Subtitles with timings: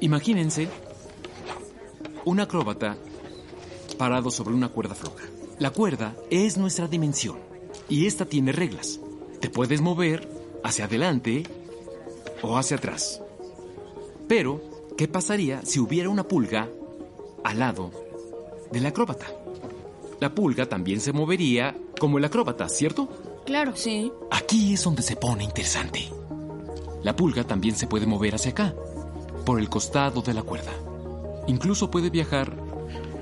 [0.00, 0.68] Imagínense
[2.24, 2.96] un acróbata
[3.98, 5.24] parado sobre una cuerda floja.
[5.58, 7.38] La cuerda es nuestra dimensión
[7.88, 8.98] y esta tiene reglas.
[9.40, 10.28] Te puedes mover
[10.64, 11.42] hacia adelante
[12.42, 13.20] o hacia atrás.
[14.26, 14.62] Pero,
[14.96, 16.68] ¿qué pasaría si hubiera una pulga
[17.44, 17.90] al lado
[18.70, 19.26] del acróbata?
[20.18, 23.08] La pulga también se movería como el acróbata, ¿cierto?
[23.44, 23.72] Claro.
[23.74, 24.12] Sí.
[24.30, 26.08] Aquí es donde se pone interesante.
[27.02, 28.74] La pulga también se puede mover hacia acá,
[29.44, 30.72] por el costado de la cuerda.
[31.46, 32.52] Incluso puede viajar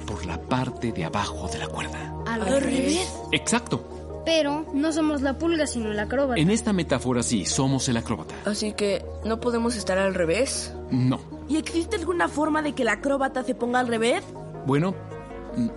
[0.06, 2.14] por la parte de abajo de la cuerda.
[2.26, 3.12] ¿Al revés?
[3.32, 3.82] Exacto.
[4.24, 6.40] Pero no somos la pulga, sino el acróbata.
[6.40, 8.34] En esta metáfora sí, somos el acróbata.
[8.44, 10.74] Así que, ¿no podemos estar al revés?
[10.90, 11.20] No.
[11.48, 14.22] ¿Y existe alguna forma de que el acróbata se ponga al revés?
[14.66, 14.94] Bueno,
[15.56, 15.68] mm,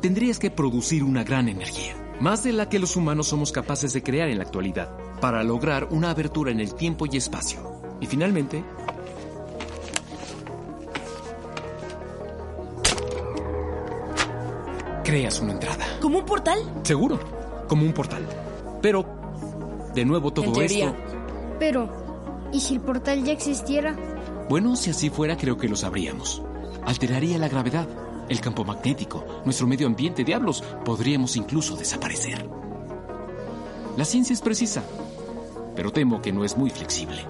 [0.00, 4.02] tendrías que producir una gran energía, más de la que los humanos somos capaces de
[4.02, 4.88] crear en la actualidad,
[5.20, 7.60] para lograr una abertura en el tiempo y espacio.
[8.00, 8.64] Y finalmente,
[15.08, 15.86] creas una entrada.
[16.02, 16.58] ¿Como un portal?
[16.82, 17.18] Seguro,
[17.66, 18.26] como un portal.
[18.82, 19.06] Pero,
[19.94, 20.88] de nuevo todo En teoría.
[20.88, 20.98] esto...
[21.58, 21.88] Pero,
[22.52, 23.96] ¿y si el portal ya existiera?
[24.50, 26.42] Bueno, si así fuera, creo que lo sabríamos.
[26.84, 27.88] Alteraría la gravedad,
[28.28, 30.62] el campo magnético, nuestro medio ambiente, diablos.
[30.84, 32.46] Podríamos incluso desaparecer.
[33.96, 34.84] La ciencia es precisa,
[35.74, 37.24] pero temo que no es muy flexible.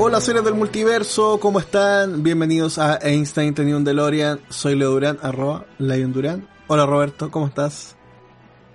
[0.00, 2.22] Hola seres del multiverso, ¿cómo están?
[2.22, 4.40] Bienvenidos a Einstein tenía un DeLorean.
[4.48, 6.48] Soy Leo Durán, arroba Lion Durán.
[6.68, 7.96] Hola Roberto, ¿cómo estás?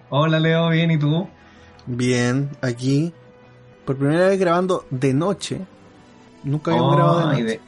[0.10, 1.28] Hola Leo, bien, ¿y tú?
[1.86, 3.14] Bien, aquí.
[3.86, 5.62] Por primera vez grabando de noche.
[6.44, 7.44] Nunca habíamos Oh, grabado de noche.
[7.44, 7.62] de-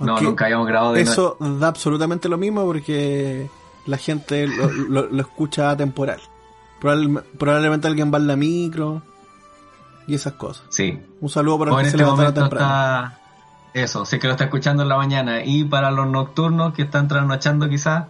[0.00, 3.48] No, nunca habíamos grabado de Eso da absolutamente lo mismo porque
[3.86, 6.20] la gente lo, lo- lo escucha temporal.
[6.80, 9.02] Probable- probablemente alguien va en la micro
[10.06, 10.64] y esas cosas.
[10.70, 11.00] Sí.
[11.20, 13.06] Un saludo para los que se este levantaron momento temprano.
[13.06, 13.18] está...
[13.74, 15.44] Eso, que lo está escuchando en la mañana.
[15.44, 18.06] Y para los nocturnos que están trasnochando quizás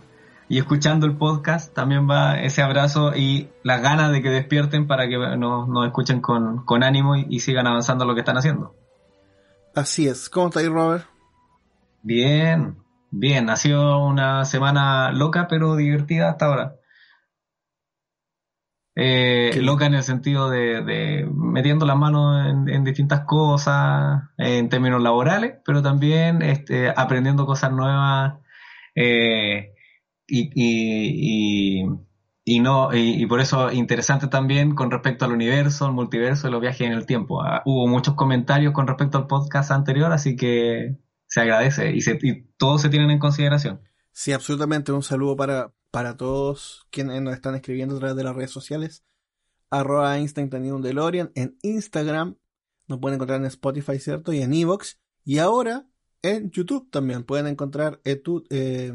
[0.48, 5.08] y escuchando el podcast, también va ese abrazo y las ganas de que despierten para
[5.08, 8.74] que nos, nos escuchen con, con ánimo y, y sigan avanzando lo que están haciendo.
[9.74, 10.28] Así es.
[10.28, 11.06] ¿Cómo está ahí, Robert?
[12.02, 12.76] Bien,
[13.10, 13.48] bien.
[13.48, 16.74] Ha sido una semana loca pero divertida hasta ahora.
[18.94, 24.68] Eh, loca en el sentido de, de metiendo las manos en, en distintas cosas, en
[24.68, 28.34] términos laborales, pero también este, aprendiendo cosas nuevas
[28.94, 29.72] eh,
[30.26, 31.86] y, y, y,
[32.44, 36.50] y no y, y por eso interesante también con respecto al universo, al multiverso y
[36.50, 37.42] los viajes en el tiempo.
[37.42, 42.18] Ah, hubo muchos comentarios con respecto al podcast anterior, así que se agradece y, se,
[42.20, 43.80] y todos se tienen en consideración.
[44.12, 44.92] Sí, absolutamente.
[44.92, 49.04] Un saludo para, para todos quienes nos están escribiendo a través de las redes sociales.
[49.70, 51.30] Arroba Einstein tenía un DeLorean.
[51.36, 52.36] En Instagram
[52.88, 54.32] nos pueden encontrar en Spotify, ¿cierto?
[54.32, 54.98] Y en Evox.
[55.24, 55.86] Y ahora
[56.22, 58.92] en YouTube también pueden encontrar Etud, eh,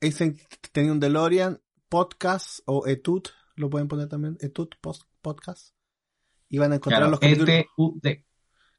[0.00, 0.38] Einstein
[0.72, 3.22] tenía un DeLorean podcast o Etud.
[3.56, 4.38] Lo pueden poner también.
[4.40, 5.74] Etud post- podcast.
[6.48, 7.48] Y van a encontrar Claro, los capítulos.
[7.50, 8.24] ETUD.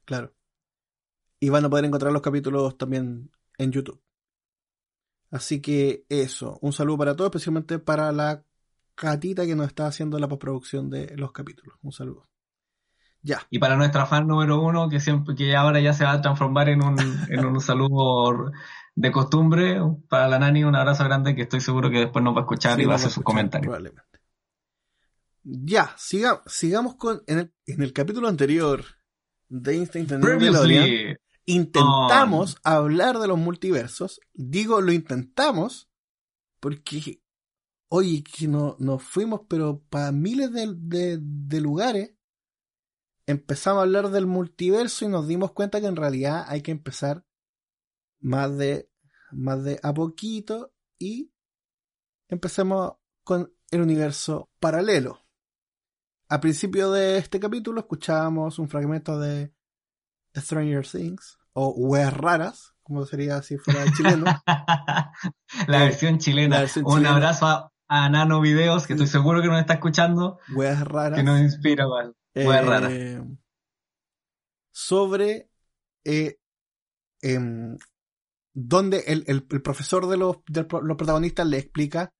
[0.04, 0.34] Claro.
[1.40, 4.00] Y van a poder encontrar los capítulos también en YouTube.
[5.34, 8.44] Así que eso, un saludo para todos, especialmente para la
[8.94, 11.76] Catita que nos está haciendo la postproducción de los capítulos.
[11.82, 12.28] Un saludo.
[13.22, 16.20] Ya, Y para nuestra fan número uno, que siempre, que ahora ya se va a
[16.20, 16.96] transformar en un,
[17.30, 18.52] en un saludo
[18.94, 22.40] de costumbre, para la Nani, un abrazo grande que estoy seguro que después nos va
[22.40, 23.66] a escuchar Sí, y va a hacer sus comentarios.
[23.66, 24.18] Probablemente.
[25.42, 27.22] Ya, siga- sigamos con.
[27.26, 28.84] En el, en el capítulo anterior
[29.48, 31.16] de DeLorean, Previously,
[31.46, 34.20] intentamos hablar de los multiversos.
[34.32, 35.90] Digo, lo intentamos
[36.60, 37.22] porque,
[37.88, 42.14] oye, que no, nos fuimos, pero para miles de, de- de lugares.
[43.26, 47.24] Empezamos a hablar del multiverso y nos dimos cuenta que en realidad hay que empezar
[48.20, 48.90] más de,
[49.32, 51.32] más de a poquito y
[52.28, 55.20] empecemos con el universo paralelo.
[56.28, 59.54] Al principio de este capítulo escuchábamos un fragmento de
[60.36, 64.24] Stranger Things o Weas Raras, como sería si fuera chileno.
[65.68, 66.56] la versión chilena.
[66.56, 67.14] La versión un chilena.
[67.14, 71.16] abrazo a, a Nano Videos, que estoy seguro que nos está escuchando, Weas Raras.
[71.18, 72.14] que nos inspira, igual.
[72.34, 72.90] Wea eh, rara.
[74.72, 75.48] Sobre
[76.04, 76.36] eh,
[77.22, 77.78] em,
[78.52, 82.12] donde el, el- el profesor de los, de los protagonistas le explica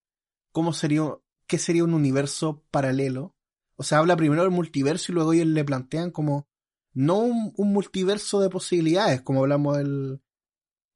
[0.53, 1.03] cómo sería,
[1.49, 3.35] qué sería un universo paralelo.
[3.77, 6.47] O sea, habla primero del multiverso y luego ellos le plantean como
[6.95, 10.23] no un, multiverso de posibilidades, como hablamos el,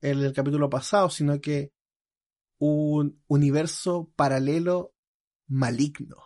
[0.01, 1.73] el capítulo pasado, sino que
[2.59, 4.95] un universo paralelo
[5.49, 6.17] maligno.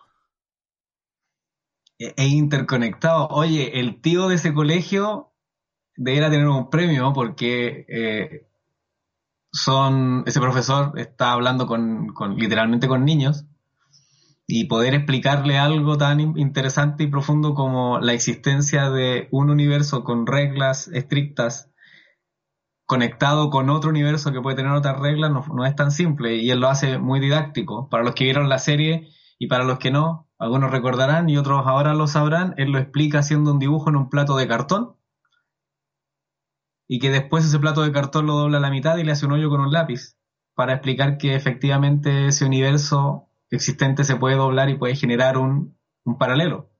[1.99, 3.29] E, e interconectado.
[3.29, 5.33] Oye, el tío de ese colegio
[5.97, 8.49] debería tener un premio porque eh,
[9.53, 13.47] son ese profesor está hablando con, con, literalmente con niños
[14.47, 20.27] y poder explicarle algo tan interesante y profundo como la existencia de un universo con
[20.27, 21.73] reglas estrictas
[22.87, 26.61] conectado con otro universo que puede tener otras reglas no, es tan simple y él
[26.61, 27.89] lo hace muy didáctico.
[27.89, 29.09] Para los que vieron la serie
[29.39, 33.21] y para los que no, algunos recordarán y otros ahora lo sabrán, él lo explica
[33.21, 34.97] haciendo un dibujo en un plato de cartón
[36.87, 39.25] y que después ese plato de cartón lo dobla a la mitad y le hace
[39.25, 40.19] un hoyo con un lápiz
[40.55, 46.19] para explicar que efectivamente ese universo existente se puede doblar y puede generar un, un
[46.19, 46.73] paralelo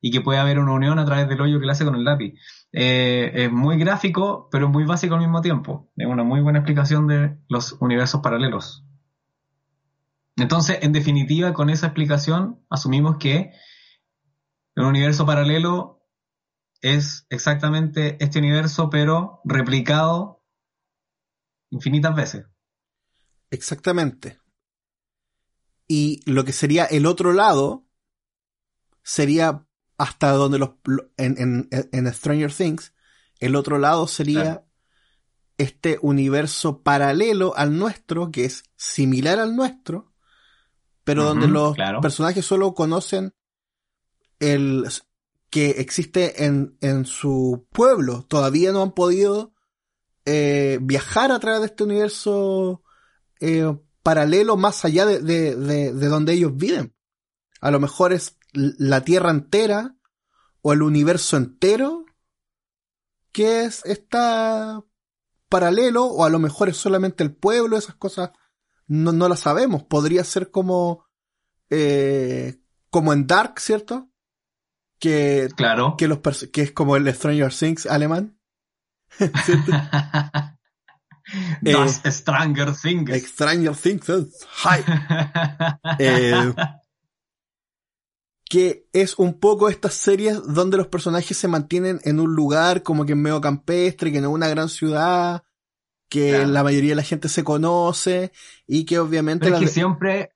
[0.00, 2.04] y que puede haber una unión a través del hoyo que le hace con el
[2.04, 2.34] lápiz.
[2.72, 5.90] Eh, es muy gráfico, pero muy básico al mismo tiempo.
[5.96, 8.84] Es una muy buena explicación de los universos paralelos.
[10.36, 13.52] Entonces, en definitiva, con esa explicación, asumimos que
[14.76, 16.06] el universo paralelo
[16.80, 20.44] es exactamente este universo, pero replicado
[21.70, 22.46] infinitas veces.
[23.50, 24.38] Exactamente.
[25.88, 27.86] Y lo que sería el otro lado
[29.02, 30.70] sería hasta donde los
[31.16, 32.92] en, en, en Stranger Things,
[33.40, 34.66] el otro lado sería claro.
[35.56, 40.12] este universo paralelo al nuestro, que es similar al nuestro,
[41.04, 42.00] pero uh -huh, donde los claro.
[42.00, 43.32] personajes solo conocen
[44.38, 44.84] el
[45.50, 48.24] que existe en, en su pueblo.
[48.28, 49.54] Todavía no han podido
[50.26, 52.82] eh, viajar a través de este universo
[53.40, 53.74] eh,
[54.08, 56.94] paralelo más allá de, de, de, de donde ellos viven.
[57.60, 59.96] A lo mejor es la Tierra entera
[60.62, 62.06] o el universo entero
[63.32, 64.82] que es está
[65.50, 68.30] paralelo o a lo mejor es solamente el pueblo, esas cosas
[68.86, 69.82] no, no las sabemos.
[69.82, 71.04] Podría ser como
[71.68, 74.08] eh, como en Dark, ¿cierto?
[74.98, 75.96] Que, claro.
[75.98, 76.20] que, los
[76.50, 78.40] que es como el Stranger Things alemán.
[81.62, 81.80] ¿cierto?
[81.80, 83.26] Das eh, Stranger Things.
[83.28, 84.08] Stranger Things.
[84.64, 84.80] Hi.
[85.98, 86.52] eh,
[88.48, 93.04] que es un poco estas series donde los personajes se mantienen en un lugar como
[93.04, 95.42] que en medio campestre, que no es una gran ciudad,
[96.08, 96.46] que claro.
[96.46, 98.32] la mayoría de la gente se conoce
[98.66, 99.44] y que obviamente...
[99.46, 100.32] Pero es que siempre,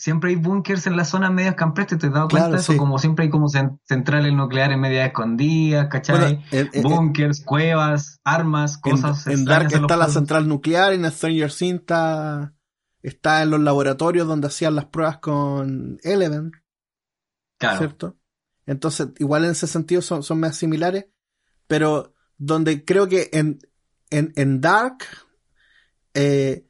[0.00, 2.72] siempre hay búnkers en las zonas medias campestres, ¿te has dado cuenta de eso?
[2.72, 2.78] Sí.
[2.78, 6.42] Como siempre hay como centrales nucleares medias escondidas, ¿cachai?
[6.50, 9.26] Bueno, búnkers, cuevas, armas, cosas...
[9.26, 12.54] En, en Dark está en la central nuclear, en Stranger Things está,
[13.02, 16.52] está en los laboratorios donde hacían las pruebas con Eleven.
[17.58, 17.76] Claro.
[17.76, 18.16] ¿Cierto?
[18.64, 21.08] Entonces, igual en ese sentido son, son más similares,
[21.66, 23.58] pero donde creo que en,
[24.08, 25.04] en, en Dark,
[26.14, 26.64] eh,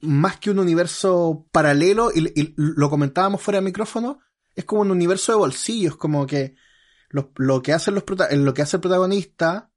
[0.00, 4.20] más que un universo paralelo, y, lo comentábamos fuera de micrófono,
[4.54, 6.56] es como un universo de bolsillos, como que
[7.08, 9.70] lo, lo que hacen los lo que hace el protagonista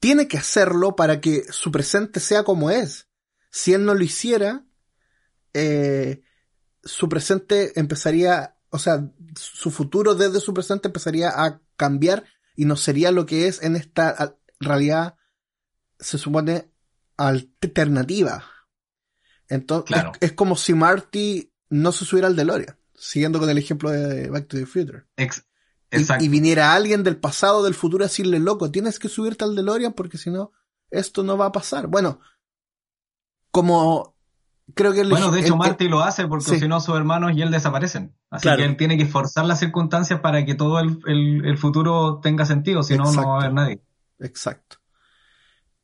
[0.00, 3.08] tiene que hacerlo para que su presente sea como es.
[3.50, 4.66] Si él no lo hiciera,
[5.54, 6.22] eh,
[6.82, 12.24] su presente empezaría o sea, su futuro desde su presente empezaría a cambiar
[12.54, 15.16] y no sería lo que es en esta realidad,
[15.98, 16.70] se supone,
[17.16, 18.44] alternativa.
[19.48, 20.12] Entonces, claro.
[20.20, 24.28] es, es, como si Marty no se subiera al DeLorean, siguiendo con el ejemplo de
[24.28, 25.04] Back to the Future.
[25.16, 25.44] Ex
[25.90, 29.54] y, y, viniera alguien del pasado, del futuro a decirle, loco, tienes que subirte al
[29.54, 30.52] DeLorean porque si no,
[30.90, 31.86] esto no va a pasar.
[31.86, 32.20] Bueno,
[33.50, 34.16] como
[34.74, 36.58] creo que el, bueno de hecho el, Marty lo hace porque sí.
[36.58, 38.58] si no sus hermanos y él desaparecen así claro.
[38.58, 42.96] que él tiene que forzar las circunstancias para que todo el futuro tenga sentido si
[42.96, 43.80] no no va a haber nadie
[44.18, 44.78] exacto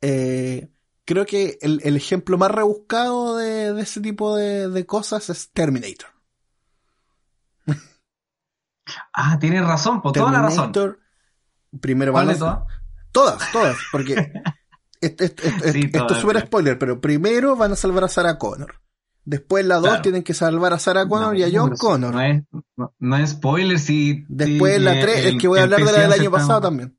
[0.00, 0.69] eh,
[1.04, 6.11] creo que el, ejemplo más rebuscado de, de ese tipo de, de, cosas es Terminator
[9.12, 10.73] ah tienes razón por toda la razón
[11.80, 12.59] primero ¿Cuál van de todas?
[13.12, 14.32] todas todas porque
[15.02, 18.38] Esto, esto, esto, sí, esto es súper spoiler, pero primero van a salvar a Sarah
[18.38, 18.80] Connor.
[19.25, 20.02] Después la 2 claro.
[20.02, 22.14] tienen que salvar a Sarah Connor no, y a John Connor.
[22.14, 22.44] No es,
[23.00, 24.25] no, es spoiler si.
[24.28, 26.97] Después en la 3, el, que voy a hablar de la del año pasado también.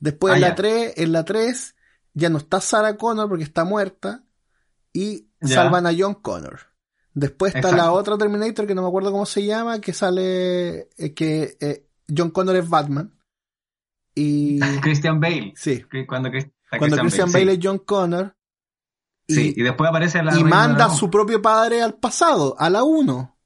[0.00, 1.76] Después ah, en la 3, en la 3
[2.18, 4.24] ya no está Sarah Connor porque está muerta
[4.92, 5.54] y ya.
[5.54, 6.60] salvan a John Connor.
[7.14, 7.84] Después está Exacto.
[7.84, 11.86] la otra Terminator que no me acuerdo cómo se llama, que sale eh, que eh,
[12.14, 13.14] John Connor es Batman.
[14.14, 15.52] Y Christian Bale.
[15.56, 15.84] Sí.
[16.06, 16.30] Cuando
[16.76, 18.36] cuando Christian Bale, Bale es John Connor.
[19.28, 22.68] Y, sí, y después aparece la Y manda a su propio padre al pasado, a
[22.68, 23.36] la 1.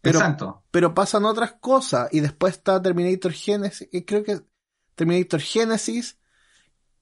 [0.00, 0.64] Pero, Exacto.
[0.70, 2.08] pero pasan otras cosas.
[2.12, 3.88] Y después está Terminator Genesis.
[3.92, 4.40] y creo que
[4.94, 6.17] Terminator Genesis,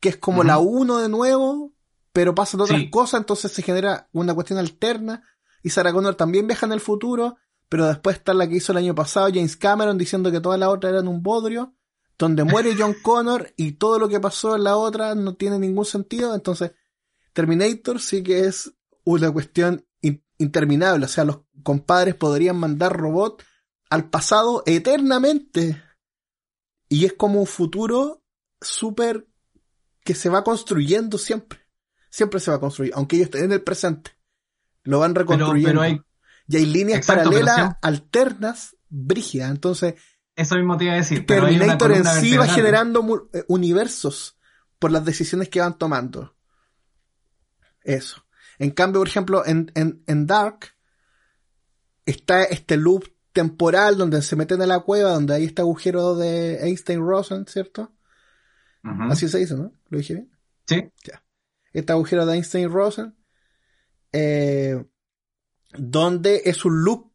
[0.01, 1.73] que es como la 1 de nuevo,
[2.13, 2.91] pero pasan otras Sí.
[2.91, 5.23] cosas, entonces se genera una cuestión alterna.
[5.63, 7.37] Y Sarah Connor también viaja en el futuro,
[7.69, 10.69] pero después está la que hizo el año pasado James Cameron diciendo que todas las
[10.69, 11.75] otras eran un bodrio,
[12.19, 15.85] donde muere John Connor y todo lo que pasó en la otra no tiene ningún
[15.85, 16.35] sentido.
[16.35, 16.73] Entonces,
[17.33, 18.73] Terminator sí que es
[19.05, 21.05] una cuestión in- interminable.
[21.07, 23.45] O sea, los compadres podrían mandar robots
[23.91, 25.83] al pasado eternamente.
[26.89, 28.23] Y es como un futuro
[28.61, 29.27] súper
[30.07, 31.61] que se va construyendo siempre.
[32.09, 34.13] Siempre se va a construir, aunque ellos estén en el presente.
[34.85, 35.69] Lo van reconstruyendo.
[35.69, 36.01] pero hay,
[36.49, 39.51] y hay líneas Exacto, paralelas siempre- alternas brígidas.
[39.51, 39.95] Entonces,
[40.35, 41.27] eso mismo te iba a decir.
[41.27, 44.39] pero Terminator en sí va generando eh, universos
[44.79, 46.35] por las decisiones que van tomando.
[47.83, 48.25] Eso.
[48.59, 50.75] En cambio, por ejemplo, en, en, en Dark
[52.07, 56.61] está este loop temporal donde se meten a la cueva, donde hay este agujero de
[56.67, 57.93] Einstein-Rosen, ¿cierto?
[59.13, 59.73] Así se dice, ¿no?
[59.89, 60.31] ¿Lo dije bien?
[60.67, 60.91] Sí.
[61.73, 63.15] este agujero de Einstein-Rosen,
[64.13, 64.85] eh,
[65.79, 67.13] donde es un loop,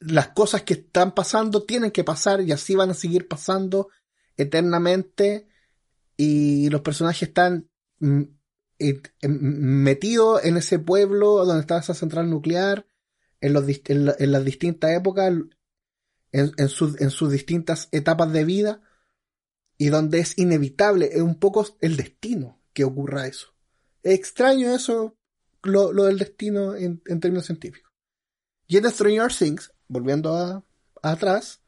[0.00, 3.88] las cosas que están pasando tienen que pasar y así van a seguir pasando
[4.36, 5.48] eternamente
[6.16, 8.22] y los personajes están mm,
[8.78, 12.86] et- em- metidos en ese pueblo donde está esa central nuclear,
[13.40, 15.32] en, los, dist- en, la- en las distintas épocas,
[16.32, 18.82] en, en sus, en sus distintas etapas de vida
[19.82, 23.48] y donde es inevitable, es un poco el destino que ocurra eso.
[24.04, 25.16] Es extraño eso,
[25.64, 27.92] lo, lo del destino en, en términos científicos.
[28.68, 30.64] Y en Stranger Things, volviendo a,
[31.02, 31.62] a atrás,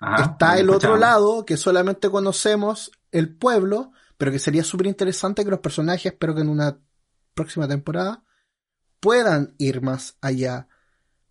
[0.00, 5.44] Ajá, está el otro lado que solamente conocemos el pueblo, pero que sería súper interesante
[5.44, 6.80] que los personajes, espero que en una
[7.34, 8.24] próxima temporada,
[8.98, 10.66] puedan ir más allá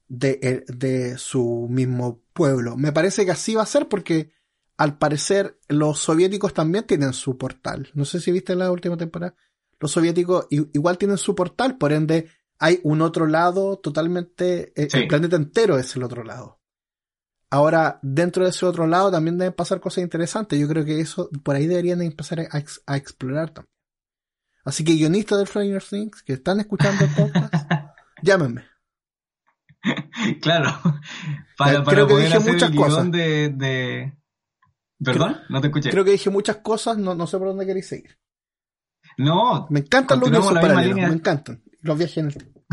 [0.07, 2.77] de, eh, de su mismo pueblo.
[2.77, 4.31] Me parece que así va a ser porque
[4.77, 7.89] al parecer los soviéticos también tienen su portal.
[7.94, 9.36] No sé si viste la última temporada.
[9.79, 12.29] Los soviéticos igual tienen su portal, por ende
[12.60, 14.72] hay un otro lado totalmente...
[14.82, 15.00] eh, Sí.
[15.00, 16.62] El planeta entero es el otro lado.
[17.50, 20.60] Ahora, dentro de ese otro lado también deben pasar cosas interesantes.
[20.60, 23.72] Yo creo que eso, por ahí deberían empezar a, ex- a explorar también.
[24.63, 27.53] Así que guionistas de Stranger Things que están escuchando el podcast,
[28.24, 28.63] llámenme.
[30.41, 30.72] Claro.
[31.58, 33.12] Para, Eh, para creo que poder dije hacer muchas el guion cosas.
[33.12, 34.17] de, de...
[35.03, 35.37] ¿Perdón?
[35.49, 35.89] no te escuché.
[35.89, 38.17] Creo que dije muchas cosas, no, no sé por dónde queréis seguir.
[39.17, 39.67] No.
[39.69, 41.07] Me encantan los misma paralelos, línea.
[41.09, 41.63] me encantan.
[41.81, 42.65] Los viajes en el tiempo.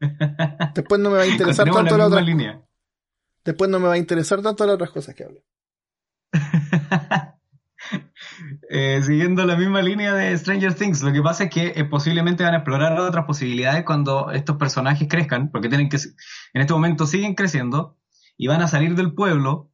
[0.74, 2.62] Después no me va a interesar tanto la la otra, línea.
[3.44, 5.40] después no me va a interesar tanto las otras cosas que hablo.
[8.68, 12.44] Eh, siguiendo la misma línea de Stranger Things, lo que pasa es que eh, posiblemente
[12.44, 17.06] van a explorar otras posibilidades cuando estos personajes crezcan, porque tienen que, en este momento
[17.06, 17.98] siguen creciendo
[18.36, 19.69] y van a salir del pueblo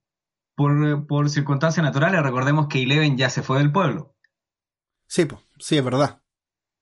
[0.56, 2.20] por, por circunstancias naturales.
[2.22, 4.16] Recordemos que Eleven ya se fue del pueblo,
[5.06, 6.20] Sí, pues, sí, es verdad.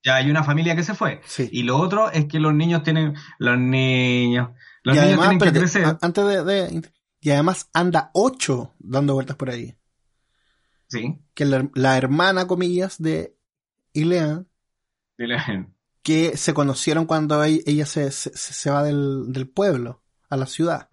[0.02, 1.20] ya hay una familia que se fue.
[1.26, 1.48] Sí.
[1.52, 4.50] Y lo otro es que los niños tienen, los niños,
[4.82, 5.84] los y niños además, tienen que crecer.
[5.84, 9.76] a- antes de, de- y además anda ocho dando vueltas por ahí.
[10.88, 13.36] Sí, Que la, la hermana, comillas, de
[13.94, 14.44] Ileana,
[15.18, 15.74] de Eleven.
[16.02, 20.88] que se conocieron cuando ella, se, se, se va del, del pueblo a la ciudad.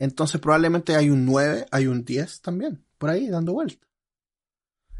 [0.00, 3.88] Entonces probablemente hay un 9, hay un 10 también, por ahí dando vueltas.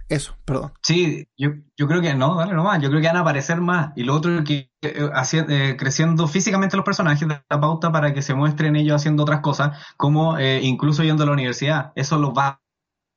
[0.08, 0.72] Eso, perdón.
[0.82, 3.92] Sí, yo, yo creo que no, dale nomás, yo creo que van a aparecer más.
[3.94, 8.12] Y lo otro que eh, haci- eh, creciendo físicamente los personajes de la pauta para
[8.12, 11.92] que se muestren ellos haciendo otras cosas, como eh, incluso yendo a la universidad.
[11.94, 12.60] Eso los va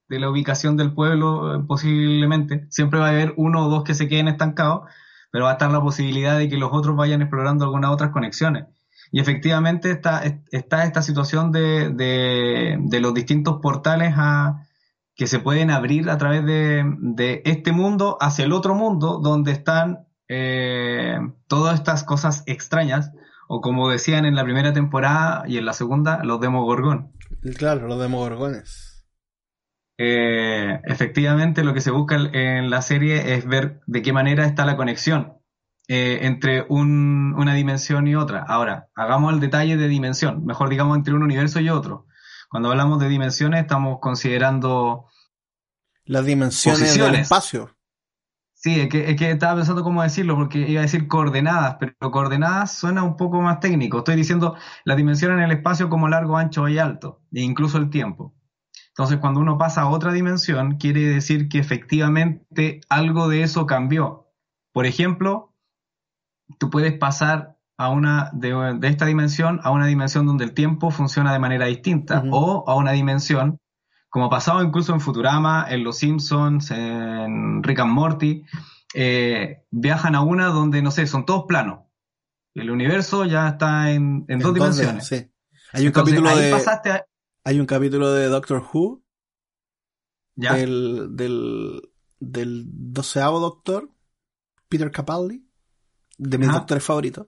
[0.10, 2.68] de la ubicación del pueblo eh, posiblemente.
[2.72, 4.84] Siempre va a haber uno o dos que se queden estancados,
[5.32, 8.66] pero va a estar la posibilidad de que los otros vayan explorando algunas otras conexiones.
[9.16, 14.66] Y efectivamente está, es- está esta situación de, de, de los distintos portales a,
[15.16, 19.52] que se pueden abrir a través de, de este mundo hacia el otro mundo donde
[19.52, 21.16] están eh,
[21.48, 23.12] todas estas cosas extrañas,
[23.48, 27.12] o como decían en la primera temporada y en la segunda, los Demogorgon.
[27.56, 29.06] Claro, los demogorgones.
[30.00, 34.66] Eh, efectivamente, lo que se busca en la serie es ver de qué manera está
[34.66, 35.34] la conexión
[35.88, 38.44] eh, entre un- una dimensión y otra.
[38.48, 42.08] Ahora, hagamos el detalle de dimensión, mejor digamos entre un universo y otro.
[42.50, 45.08] Cuando hablamos de dimensiones estamos considerando
[46.06, 47.76] Las dimensiones del espacio.
[48.54, 51.94] Sí, es que, es que estaba pensando cómo decirlo, porque iba a decir coordenadas, pero
[52.12, 53.98] coordenadas suena un poco más técnico.
[53.98, 57.90] Estoy diciendo la dimensión en el espacio como largo, ancho y alto, e incluso el
[57.90, 58.34] tiempo.
[58.90, 64.30] Entonces, cuando uno pasa a otra dimensión, quiere decir que efectivamente algo de eso cambió.
[64.72, 65.53] Por ejemplo,
[66.60, 70.92] tú puedes pasar a una de, de esta dimensión a una dimensión donde el tiempo
[70.92, 73.60] funciona de manera distinta o a una dimensión
[74.10, 78.44] como ha pasado incluso en Futurama, en Los Simpsons, en Rick and Morty,
[78.94, 81.80] eh, viajan a una donde, no sé, son todos planos.
[82.54, 85.08] El universo ya está en, en dos En dos de- dimensiones.
[85.08, 85.16] sí.
[85.72, 87.06] Hay un Entonces, capítulo de a-
[87.46, 89.02] hay un capítulo de Doctor Who
[90.36, 91.82] ya, del, del,
[92.20, 93.90] del doceavo doctor,
[94.70, 95.43] Peter Capaldi,
[96.30, 96.60] de mis Ajá.
[96.60, 97.28] doctores favoritos,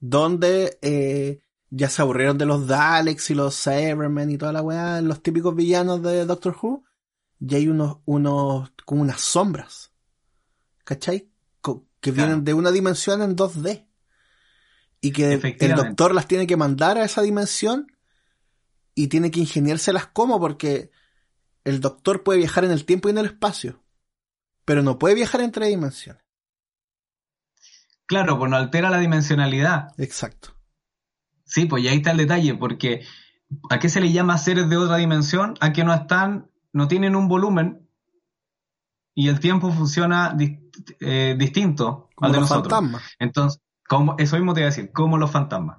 [0.00, 5.00] donde eh, ya se aburrieron de los Daleks y los Cybermen y toda la weá,
[5.00, 6.84] los típicos villanos de Doctor Who,
[7.40, 9.92] y hay unos, unos, como unas sombras,
[10.84, 11.30] ¿cachai?
[11.60, 12.28] Co- que Claro.
[12.28, 13.86] vienen de una dimensión en 2D.
[15.00, 17.86] Y que el doctor las tiene que mandar a esa dimensión
[18.96, 20.90] y tiene que ingeniárselas como porque
[21.62, 23.84] el doctor puede viajar en el tiempo y en el espacio,
[24.64, 26.22] pero no puede viajar entre dimensiones.
[28.08, 29.88] Claro, pues no altera la dimensionalidad.
[29.98, 30.54] Exacto.
[31.44, 33.04] Sí, pues y ahí está el detalle, porque
[33.70, 35.54] ¿a qué se le llama seres de otra dimensión?
[35.60, 37.88] A que no están, no tienen un volumen
[39.14, 40.36] y el tiempo funciona
[41.00, 42.72] eh, distinto Como al de los nosotros.
[42.72, 43.02] fantasmas.
[43.18, 45.78] Entonces, como, eso mismo te iba a decir, como los fantasmas.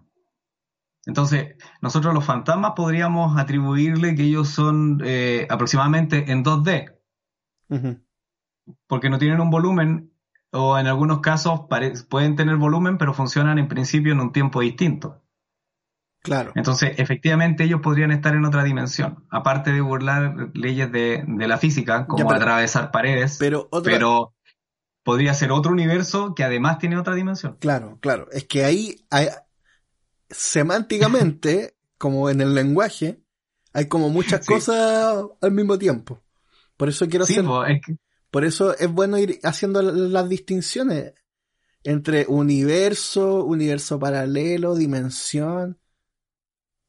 [1.06, 6.98] Entonces, nosotros los fantasmas podríamos atribuirle que ellos son eh, aproximadamente en 2D,
[7.70, 8.00] Ujú.
[8.88, 10.09] porque no tienen un volumen,
[10.51, 11.62] o en algunos casos
[12.10, 15.22] pueden tener volumen, pero funcionan en principio en un tiempo distinto.
[16.22, 16.51] Claro.
[16.56, 21.58] Entonces, efectivamente, ellos podrían estar en otra dimensión, aparte de burlar leyes de, de la
[21.58, 24.34] física, como Ya, pero- atravesar paredes, Pero otra, pero
[25.03, 27.56] podría ser otro universo que además tiene otra dimensión.
[27.60, 28.27] Claro, claro.
[28.32, 29.29] Es que ahí, hay-
[30.29, 33.22] semánticamente, como en el lenguaje,
[33.74, 34.53] hay como muchas Sí.
[34.53, 36.20] cosas al mismo tiempo.
[36.77, 37.98] Por eso quiero Sí, hacer, po, es que-
[38.32, 41.14] por eso es bueno ir haciendo las distinciones
[41.84, 45.80] entre universo, universo paralelo, dimensión.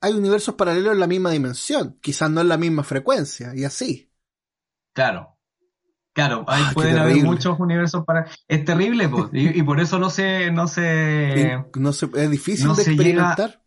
[0.01, 4.11] Hay universos paralelos en la misma dimensión, quizás no en la misma frecuencia, y así.
[4.93, 5.37] Claro.
[6.13, 8.27] Claro, ahí Ah, pueden haber muchos universos para...
[8.49, 10.51] Es terrible, pues, y, y por eso no se...
[10.51, 13.63] No se no se, es difícil no de llega- experimentar.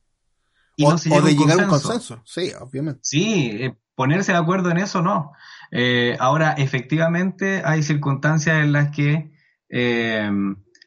[0.76, 2.16] y o, no se o llega de un llegar a un consenso.
[2.16, 2.24] consenso.
[2.26, 3.00] Sí, obviamente.
[3.04, 5.32] Sí, eh, ponerse de acuerdo en eso no.
[5.76, 9.32] Eh, ahora, efectivamente, hay circunstancias en las que
[9.70, 10.30] eh,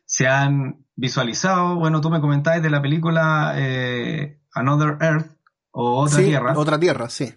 [0.04, 5.30] se han visualizado, bueno, tú me comentabas de la película eh, Another Earth
[5.72, 7.34] o Otra Sí, Tierra, Otra tierra, sí.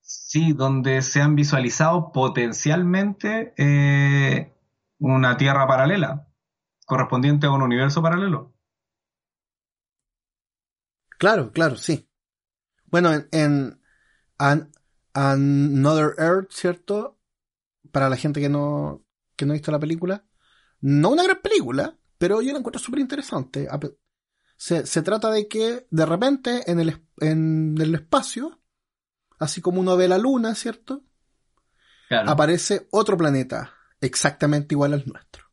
[0.00, 4.54] sí, donde se han visualizado potencialmente eh,
[4.98, 6.28] una Tierra paralela,
[6.86, 8.54] correspondiente a un universo paralelo.
[11.18, 12.08] Claro, claro, sí.
[12.86, 13.80] Bueno, en, en
[14.38, 14.70] An-
[15.16, 17.18] Another Earth, ¿cierto?
[17.90, 19.02] Para la gente que no,
[19.36, 20.24] que no ha visto la película.
[20.80, 23.66] No una gran película, pero yo la encuentro súper interesante.
[24.56, 28.60] Se, se trata de que de repente en el, en el espacio,
[29.38, 31.02] así como uno ve la luna, ¿cierto?
[32.08, 35.44] Claro, Aparece otro planeta exactamente igual al nuestro.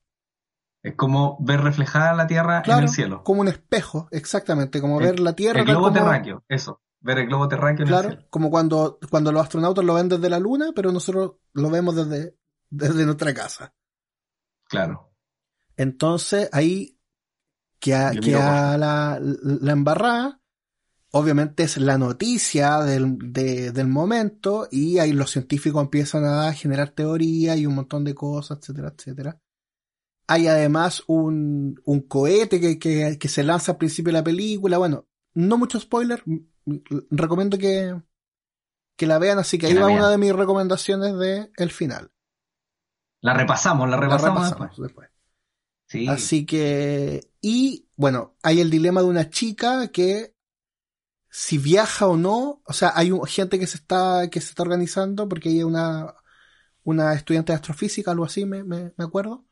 [0.83, 3.23] es como ver reflejada la Tierra en Claro, el cielo.
[3.23, 5.59] como un espejo, exactamente, como El- ver la Tierra.
[5.61, 8.27] El globo como- terráqueo, eso, ver el globo terráqueo en el Claro, cielo.
[8.31, 12.35] como cuando, cuando los astronautas lo ven desde la luna, pero nosotros lo vemos desde,
[12.69, 13.73] desde nuestra casa.
[14.67, 15.13] Claro.
[15.77, 16.97] Entonces, ahí
[17.79, 20.41] que a, que a la, la embarrada,
[21.11, 26.91] obviamente es la noticia del, de- del momento, y ahí los científicos empiezan a generar
[26.91, 29.39] teorías y un montón de cosas, etcétera, etcétera.
[30.27, 34.77] Hay además un, un cohete que, que, que se lanza al principio de la película.
[34.77, 36.23] Bueno, no mucho spoiler.
[37.11, 37.95] Recomiendo que,
[38.95, 39.99] que la vean, así que Que ahí va vean.
[39.99, 42.11] una de mis recomendaciones de el final.
[43.21, 44.71] La repasamos, la La repasamos, después.
[44.77, 45.09] después.
[45.87, 46.07] Sí.
[46.07, 50.33] Así que, y bueno, hay el dilema de una chica que
[51.29, 54.63] si viaja o no, o sea, hay un- gente que se está, que se está
[54.63, 56.13] organizando porque hay una,
[56.83, 59.45] una estudiante de astrofísica, algo así, me, me, me acuerdo.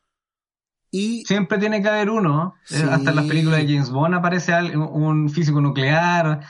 [0.92, 2.56] Y Siempre tiene que haber uno.
[2.66, 2.76] Sí.
[2.76, 6.42] Hasta en las películas de James Bond aparece un físico nuclear.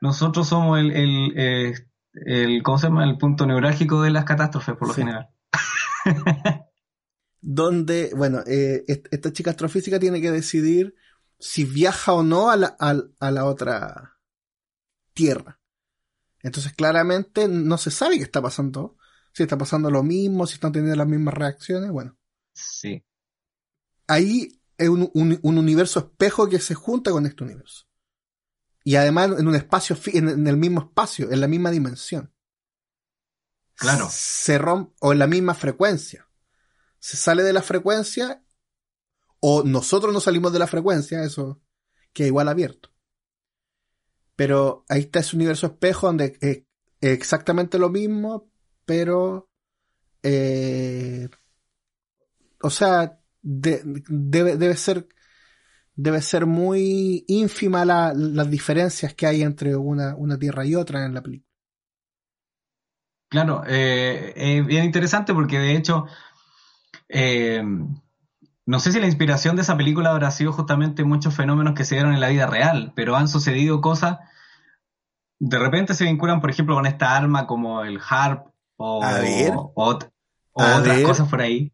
[0.00, 1.74] Nosotros somos el, el, eh,
[2.26, 3.04] el, ¿cómo se llama?
[3.04, 5.00] El punto neurálgico de las catástrofes, por lo Sí.
[5.02, 5.28] general.
[7.40, 10.94] donde, bueno, eh, est- esta chica astrofísica tiene que decidir
[11.38, 14.18] si viaja o no a la, al- a la otra
[15.14, 15.60] tierra.
[16.42, 18.96] Entonces, claramente no se sabe qué está pasando.
[19.32, 21.90] Si está pasando lo mismo, si están teniendo las mismas reacciones.
[21.90, 22.16] Bueno,
[22.54, 23.04] Sí.
[24.06, 27.86] ahí es un, un- un universo espejo que se junta con este universo.
[28.84, 32.32] Y además en un espacio, en, el mismo espacio, en la misma dimensión.
[33.74, 34.08] Claro.
[34.10, 36.28] Se rompe, o en la misma frecuencia.
[36.98, 38.42] Se sale de la frecuencia,
[39.40, 41.60] o nosotros no salimos de la frecuencia, eso
[42.12, 42.90] que es igual abierto.
[44.34, 46.62] Pero ahí está ese universo espejo donde es
[47.00, 48.50] exactamente lo mismo,
[48.84, 49.48] pero
[50.22, 51.28] eh,
[52.60, 55.08] o sea, debe, debe ser
[55.98, 61.04] debe ser muy ínfima la, las diferencias que hay entre una, una tierra y otra
[61.04, 61.50] en la película.
[63.28, 66.06] Claro, eh, es bien interesante porque de hecho,
[67.08, 67.64] eh,
[68.64, 71.96] no sé si la inspiración de esa película habrá sido justamente muchos fenómenos que se
[71.96, 74.18] dieron en la vida real, pero han sucedido cosas,
[75.40, 79.04] de repente se vinculan, por ejemplo, con esta arma como el harp o,
[80.52, 81.72] otras cosas por ahí.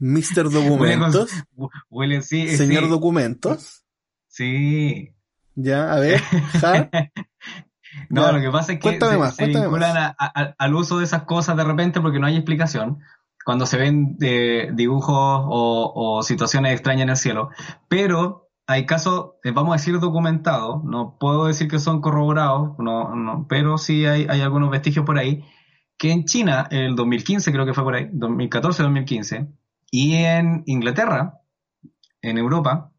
[0.00, 0.50] Mr.
[0.50, 1.30] Documentos.
[1.90, 3.84] Huele, sí, Señor Documentos.
[4.28, 5.10] Sí.
[5.54, 6.20] Ya, a ver.
[8.08, 8.98] No, lo que pasa es que
[9.32, 13.00] se, vinculan al uso de esas cosas de repente porque no hay explicación
[13.44, 17.50] cuando se ven eh, dibujos o, situaciones extrañas en el cielo.
[17.88, 23.14] Pero hay casos, eh, vamos a decir, documentados, no puedo decir que son corroborados, no,
[23.16, 25.44] no, pero sí hay, hay algunos vestigios por ahí,
[25.98, 29.48] que en China, el 2015 creo que fue por ahí, 2014-2015,
[29.90, 31.40] y en Inglaterra,
[32.22, 32.92] en Europa,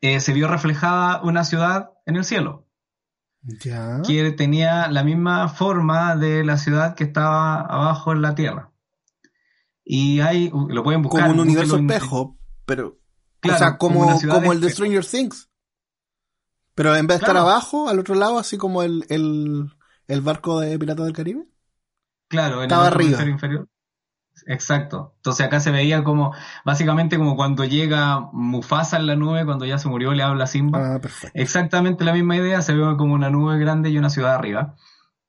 [0.00, 2.70] eh, se vio reflejada una ciudad en el cielo
[4.06, 8.72] que tenía la misma forma de la ciudad que estaba abajo en la Tierra.
[9.84, 11.22] Y hay, lo pueden buscar.
[11.22, 12.98] Como un universo espejo, pero.
[13.42, 15.50] o sea, como, como, el de Stranger Things.
[16.74, 19.70] Pero en vez de estar abajo, al otro lado, así como el, el,
[20.06, 21.48] el barco de Piratas del Caribe.
[22.28, 23.22] Claro, en estaba arriba.
[23.24, 23.68] Inferior.
[24.50, 25.14] Exacto.
[25.18, 26.34] Entonces acá se veía como,
[26.64, 30.96] básicamente como cuando llega Mufasa en la nube, cuando ya se murió, le habla Simba.
[30.96, 31.00] Ah,
[31.34, 34.74] Exactamente la misma idea, se ve como una nube grande y una ciudad arriba.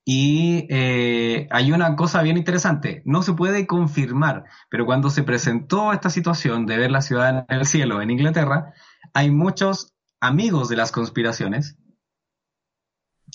[0.04, 5.92] Y eh, hay una cosa bien interesante, no se puede confirmar, pero cuando se presentó
[5.92, 8.74] esta situación de ver la ciudad en el cielo en Inglaterra,
[9.14, 11.78] hay muchos amigos de las conspiraciones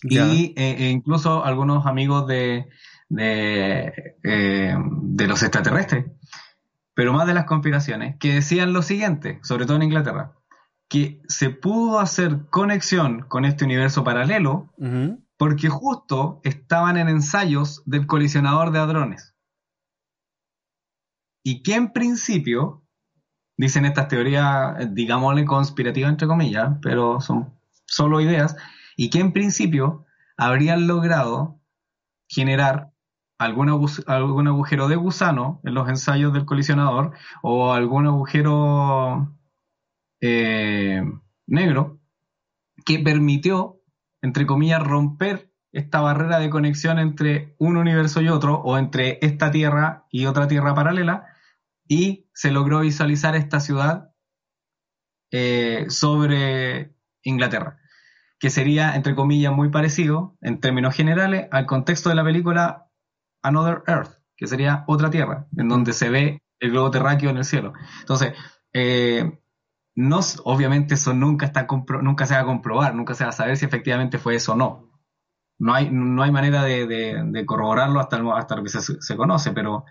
[0.04, 2.68] y eh, e incluso algunos amigos de,
[3.10, 6.06] de, eh, de los extraterrestres,
[6.94, 10.34] pero más de las conspiraciones, que decían lo siguiente, sobre todo en Inglaterra,
[10.90, 14.74] que se pudo hacer conexión con este universo paralelo
[15.38, 19.36] porque justo estaban en ensayos del colisionador de hadrones.
[21.44, 22.84] Y que en principio,
[23.58, 27.54] dicen estas teorías, digámosle conspirativas entre comillas, pero son
[27.86, 28.56] solo ideas,
[28.96, 30.06] y que en principio
[30.38, 31.62] habrían logrado
[32.28, 32.92] generar
[33.38, 33.70] algún,
[34.08, 39.38] algún agujero de gusano en los ensayos del colisionador o algún agujero
[40.22, 41.04] eh,
[41.46, 42.00] negro
[42.86, 43.82] que permitió,
[44.22, 49.52] entre comillas, romper esta barrera de conexión entre un universo y otro, o entre esta
[49.52, 51.28] Tierra y otra Tierra paralela,
[51.88, 54.12] y se logró visualizar esta ciudad
[55.32, 57.80] eh, sobre Inglaterra,
[58.40, 62.87] que sería, entre comillas, muy parecido, en términos generales, al contexto de la película
[63.48, 67.46] Another Earth, que sería otra Tierra, en donde se ve el globo terráqueo en el
[67.46, 67.74] cielo.
[68.02, 68.34] Entonces,
[68.74, 69.40] eh,
[69.96, 71.66] no, obviamente eso nunca, está
[72.02, 74.56] nunca se va a comprobar, nunca se va a saber si efectivamente fue eso o
[74.56, 74.92] no.
[75.60, 79.86] No hay, no hay manera de, corroborarlo hasta, hasta lo que se, conoce, pero,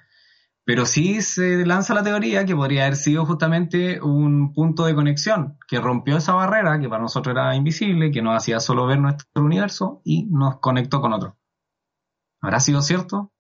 [0.64, 5.58] pero sí se lanza la teoría que podría haber sido justamente un punto de conexión
[5.66, 9.42] que rompió esa barrera que para nosotros era invisible, que nos hacía solo ver nuestro
[9.42, 11.36] universo y nos conectó con otro.
[12.40, 13.32] ¿Habrá sido cierto?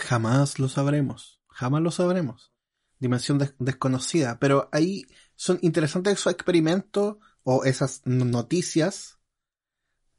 [0.00, 2.52] Jamás lo sabremos, jamás lo sabremos.
[2.98, 9.18] Dimensión desconocida, pero ahí son interesantes esos experimentos o esas noticias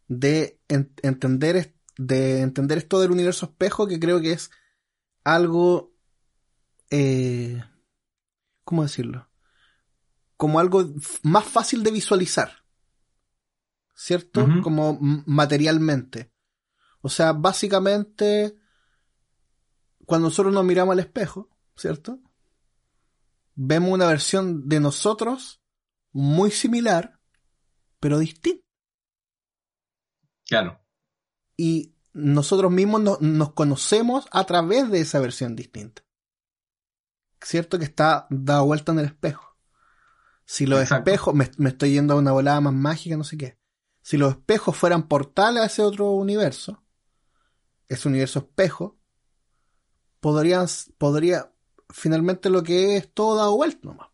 [0.08, 4.52] de entender de entender esto del universo espejo que creo que es
[5.24, 5.94] algo
[6.90, 7.64] eh,
[8.64, 9.30] ¿cómo decirlo?
[10.36, 12.66] como algo más fácil de visualizar
[13.94, 14.48] ¿cierto?
[14.64, 16.34] como materialmente
[17.02, 18.58] o sea básicamente
[20.12, 22.20] cuando nosotros nos miramos al espejo, ¿cierto?
[23.56, 25.62] Vemos una versión de nosotros
[26.12, 27.22] muy similar,
[28.02, 28.62] pero distinta.
[30.46, 30.82] Claro.
[31.56, 36.02] Y nosotros mismos nos conocemos a través de esa versión distinta.
[37.40, 37.80] ¿Cierto?
[37.80, 39.58] Que está dada vuelta en el espejo.
[40.44, 43.58] Si los espejos, me, me, estoy yendo a una volada más mágica, no sé qué.
[44.02, 46.84] Si los espejos fueran portales a ese otro universo,
[47.88, 49.01] ese universo espejo,
[50.22, 51.52] podrían, podría,
[51.90, 54.08] finalmente lo que es todo dado vuelta nomás.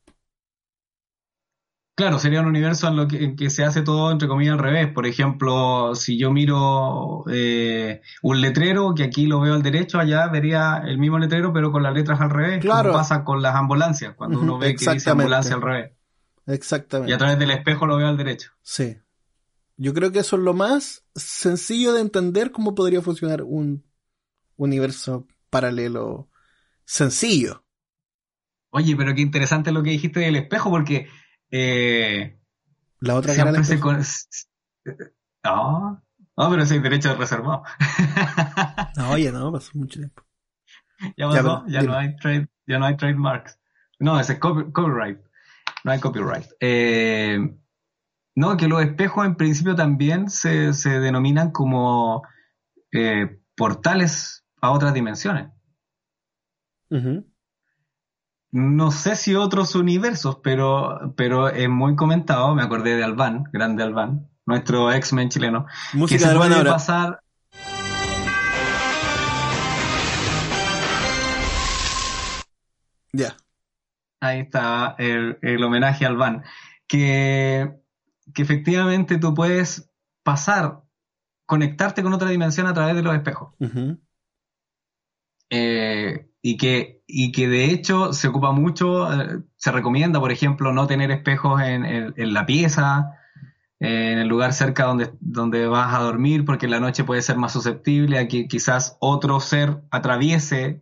[1.97, 4.93] Claro, sería un universo en lo que, se hace todo entre comillas al revés.
[4.93, 10.27] Por ejemplo, si yo miro eh, un letrero que aquí lo veo al derecho, allá
[10.27, 12.61] vería el mismo letrero pero con las letras al revés.
[12.61, 12.91] Claro.
[12.91, 15.91] Como pasa con las ambulancias, cuando uno ve que dice ambulancia al revés.
[16.45, 17.09] Exactamente.
[17.09, 18.51] Y a través del espejo lo veo al derecho.
[18.61, 18.97] Sí.
[19.77, 23.83] Yo creo que eso es lo más sencillo de entender cómo podría funcionar un
[24.55, 26.29] universo paralelo
[26.85, 27.63] sencillo.
[28.69, 31.07] Oye, pero qué interesante lo que dijiste del espejo, porque
[31.51, 32.37] eh,
[32.99, 33.83] La otra cara del espejo.
[33.89, 34.03] con-
[35.43, 36.03] No,
[36.35, 37.63] no, pero ese es derecho reservado.
[38.97, 40.23] No, oye, no, pasó mucho tiempo.
[41.15, 43.59] Ya pasó, ya, no hay trade, ya no hay trademarks.
[43.99, 45.19] No, ese es copy- copyright.
[45.83, 46.45] No hay copyright.
[46.59, 47.39] Eh,
[48.35, 52.23] no, que los espejos en principio también se, se denominan como
[52.91, 55.51] eh, portales a otras dimensiones.
[58.51, 63.83] No sé si otros universos, pero, pero es muy comentado, me acordé de Albán, grande
[63.83, 66.71] Albán, nuestro X-Men chileno, que Música se de puede Albán ahora.
[66.71, 67.19] pasar...
[73.13, 73.35] Ya.
[74.19, 76.43] Ahí está el, el homenaje al Van.
[76.87, 77.73] Que,
[78.33, 79.91] que efectivamente tú puedes
[80.23, 80.81] pasar,
[81.45, 83.53] conectarte con otra dimensión a través de los espejos.
[83.59, 83.99] Ujú.
[85.49, 90.73] Eh, y, que, y que de hecho se ocupa mucho, eh, se recomienda, por ejemplo,
[90.73, 93.11] no tener espejos en, en- en la pieza,
[93.79, 97.21] eh, en el lugar cerca donde, donde vas a dormir, porque en la noche puede
[97.21, 100.81] ser más susceptible a que quizás otro ser atraviese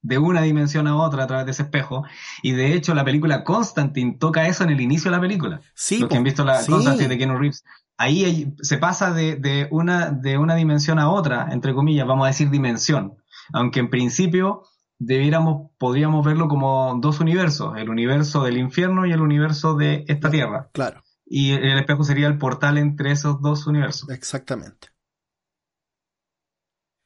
[0.00, 2.04] de una dimensión a otra a través de ese espejo.
[2.42, 5.60] Y de hecho la película Constantine toca eso en el inicio de la película.
[5.74, 6.70] Sí, Los que han visto la Sí.
[6.70, 7.64] Constantine de Keanu Reeves.
[7.96, 12.24] Ahí hay- se pasa de, de una, de una dimensión a otra, entre comillas, vamos
[12.26, 13.14] a decir dimensión.
[13.52, 14.62] Aunque en principio
[14.98, 20.30] debiéramos, podríamos verlo como dos universos, el universo del infierno y el universo de esta
[20.30, 20.70] tierra.
[20.72, 24.08] Claro, Y el espejo sería el portal entre esos dos universos.
[24.10, 24.88] exactamente.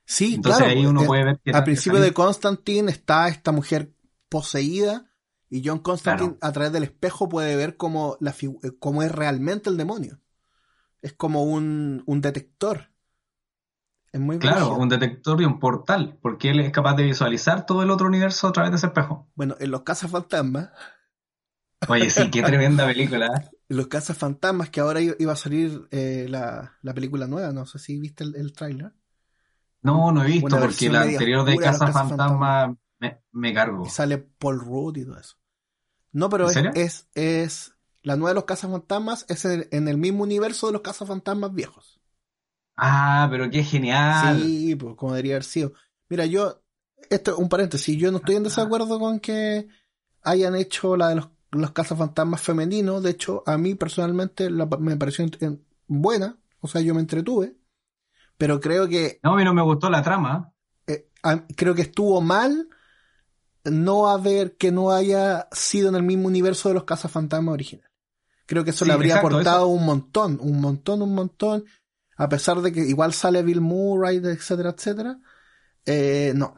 [0.05, 0.73] Sí, Entonces claro.
[0.79, 3.95] ahí uno porque puede ver que Al principio de Constantine está esta mujer
[4.29, 5.11] poseída
[5.49, 6.49] y John Constantine Claro.
[6.49, 10.21] a través del espejo puede ver cómo, la eh, cómo es realmente el demonio.
[11.01, 12.92] Es como un, un detector.
[14.13, 17.83] Es muy Claro, un detector y un portal, porque él es capaz de visualizar todo
[17.83, 19.29] el otro universo a través de ese espejo.
[19.35, 20.71] Bueno, en los cazafantasmas,
[21.89, 23.27] Oye, sí, qué tremenda película.
[23.27, 23.51] ¿eh?
[23.69, 27.79] en los cazafantasmas que ahora iba a salir eh, la, la película nueva, no sé
[27.79, 28.93] si viste el, el tráiler.
[29.83, 32.09] No, no he visto, Una porque la anterior de Cazafantasmas.
[32.11, 33.87] Fantasma me, me cargo.
[33.87, 35.37] Y sale Paul Rudd y todo eso.
[36.13, 39.97] No, pero ¿En es, es, es- la nueva de los cazafantasmas es en, en el
[39.97, 42.01] mismo universo de los cazafantasmas viejos.
[42.77, 44.37] Ah, pero qué genial.
[44.39, 45.73] Sí, pues como debería haber sido.
[46.09, 46.63] Mira, yo,
[47.11, 49.69] esto un paréntesis, yo no estoy en desacuerdo con que
[50.23, 53.03] hayan hecho la de los, los cazafantasmas femeninos.
[53.03, 57.01] De hecho, a mí personalmente la- me pareció en- en- buena, o sea, yo me
[57.01, 57.57] entretuve.
[58.39, 60.53] Pero creo que No, a mí no me gustó la trama.
[60.87, 62.69] eh, a- creo que estuvo mal
[63.65, 67.91] no haber que no haya sido en el mismo universo de los cazafantasmas originales.
[68.47, 69.69] Creo que eso Sí, le habría exacto, aportado eso.
[69.69, 71.65] un montón, un montón, un montón.
[72.17, 75.19] A pesar de que igual sale Bill Murray, etcétera, etcétera.
[75.87, 76.55] Eh, no.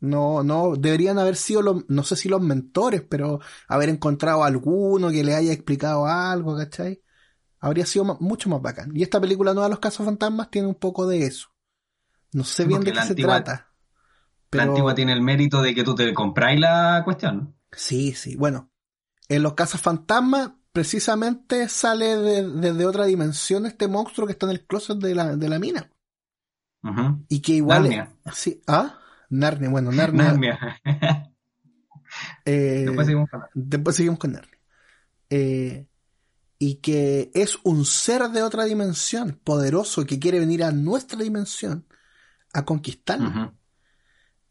[0.00, 5.10] No, no, deberían haber sido los, no sé si los mentores, pero haber encontrado alguno
[5.10, 7.02] que le haya explicado algo, ¿cachai?
[7.58, 8.92] Habría sido mucho más bacán.
[8.94, 11.48] Y esta película nueva, Los Cazafantasmas, tiene un poco de eso.
[12.32, 13.72] No sé bien porque de qué se antigua- trata.
[14.52, 17.56] La antigua tiene el mérito de que tú te compráis la cuestión.
[17.72, 18.36] Sí, sí.
[18.36, 18.70] Bueno,
[19.28, 24.64] en los cazafantasmas precisamente sale de- desde otra dimensión este monstruo que está en el
[24.64, 25.90] closet de la, de la mina.
[26.84, 27.24] Ujú.
[27.28, 27.82] Y que igual...
[27.82, 28.12] Narnia.
[28.32, 28.96] Sí, ¿ah?
[29.28, 30.22] Narnia, bueno, Narnia.
[30.24, 30.80] Narnia.
[32.44, 34.58] eh, Después seguimos con- después seguimos con Narnia.
[35.30, 35.88] Eh,
[36.60, 41.86] y que es un ser de otra dimensión, poderoso, que quiere venir a nuestra dimensión
[42.52, 43.28] a conquistarla.
[43.28, 43.52] Ujú.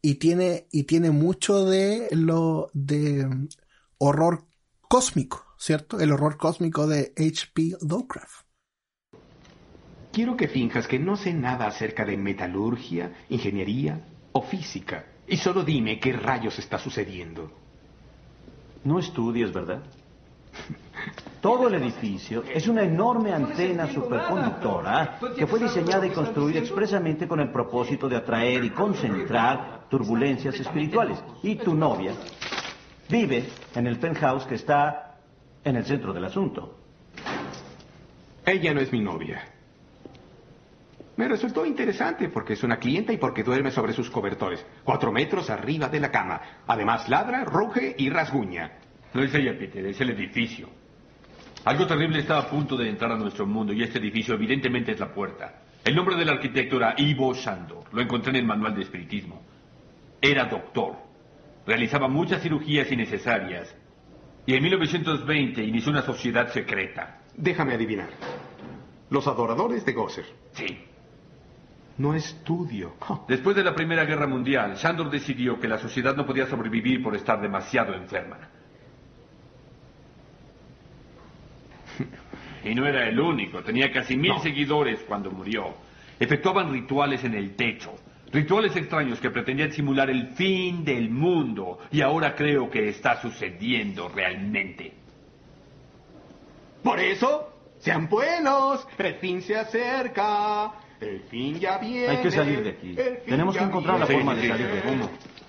[0.01, 3.47] y tiene y tiene mucho de lo de
[3.97, 4.45] horror
[4.89, 5.99] cósmico, ¿cierto?
[5.99, 7.77] El horror cósmico de H.P.
[7.81, 8.45] Lovecraft.
[10.11, 15.05] Quiero que finjas que no sé nada acerca de metalurgia, ingeniería o física.
[15.27, 17.51] Y solo dime qué rayos está sucediendo.
[18.83, 19.83] No estudias, ¿verdad?
[21.41, 27.39] Todo el edificio es una enorme antena superconductora que fue diseñada y construida expresamente con
[27.39, 31.19] el propósito de atraer y concentrar turbulencias espirituales.
[31.43, 32.13] Y tu novia
[33.07, 35.06] vive en el penthouse que está
[35.67, 36.77] en el centro del asunto.
[38.45, 39.43] Ella no es mi novia.
[41.17, 45.49] Me resultó interesante porque es una clienta y porque duerme sobre sus cobertores, cuatro metros
[45.49, 46.39] arriba de la cama.
[46.67, 48.77] Además ladra, ruge y rasguña.
[49.13, 50.69] No es ella, Peter, es el edificio.
[51.65, 54.99] Algo terrible está a punto de entrar a nuestro mundo y este edificio evidentemente es
[54.99, 55.63] la puerta.
[55.83, 57.85] El nombre del arquitecto era Ivo Sandor.
[57.91, 59.41] Lo encontré en el manual de espiritismo.
[60.21, 60.95] Era doctor.
[61.65, 63.75] Realizaba muchas cirugías innecesarias
[64.47, 67.19] Y en 1920 inició una sociedad secreta.
[67.35, 68.09] Déjame adivinar.
[69.09, 70.25] Los adoradores de Gosser.
[70.53, 70.79] Sí.
[71.97, 72.93] No estudio.
[73.09, 77.03] Oh, Después de la Primera Guerra Mundial, Sandor decidió que la sociedad no podía sobrevivir
[77.03, 78.37] por estar demasiado enferma.
[82.63, 84.39] Y no era el único, tenía casi mil No.
[84.39, 85.73] seguidores cuando murió.
[86.19, 87.95] Efectuaban rituales en el techo,
[88.31, 91.79] rituales extraños que pretendían simular el fin del mundo.
[91.91, 94.93] Y ahora creo que está sucediendo realmente.
[96.83, 98.87] Por eso, sean buenos.
[98.97, 100.71] El fin se acerca.
[100.99, 102.07] El fin ya viene.
[102.07, 102.95] Hay que salir de aquí.
[103.25, 104.23] Tenemos que encontrar la viene.
[104.23, 104.87] forma de salir de aquí.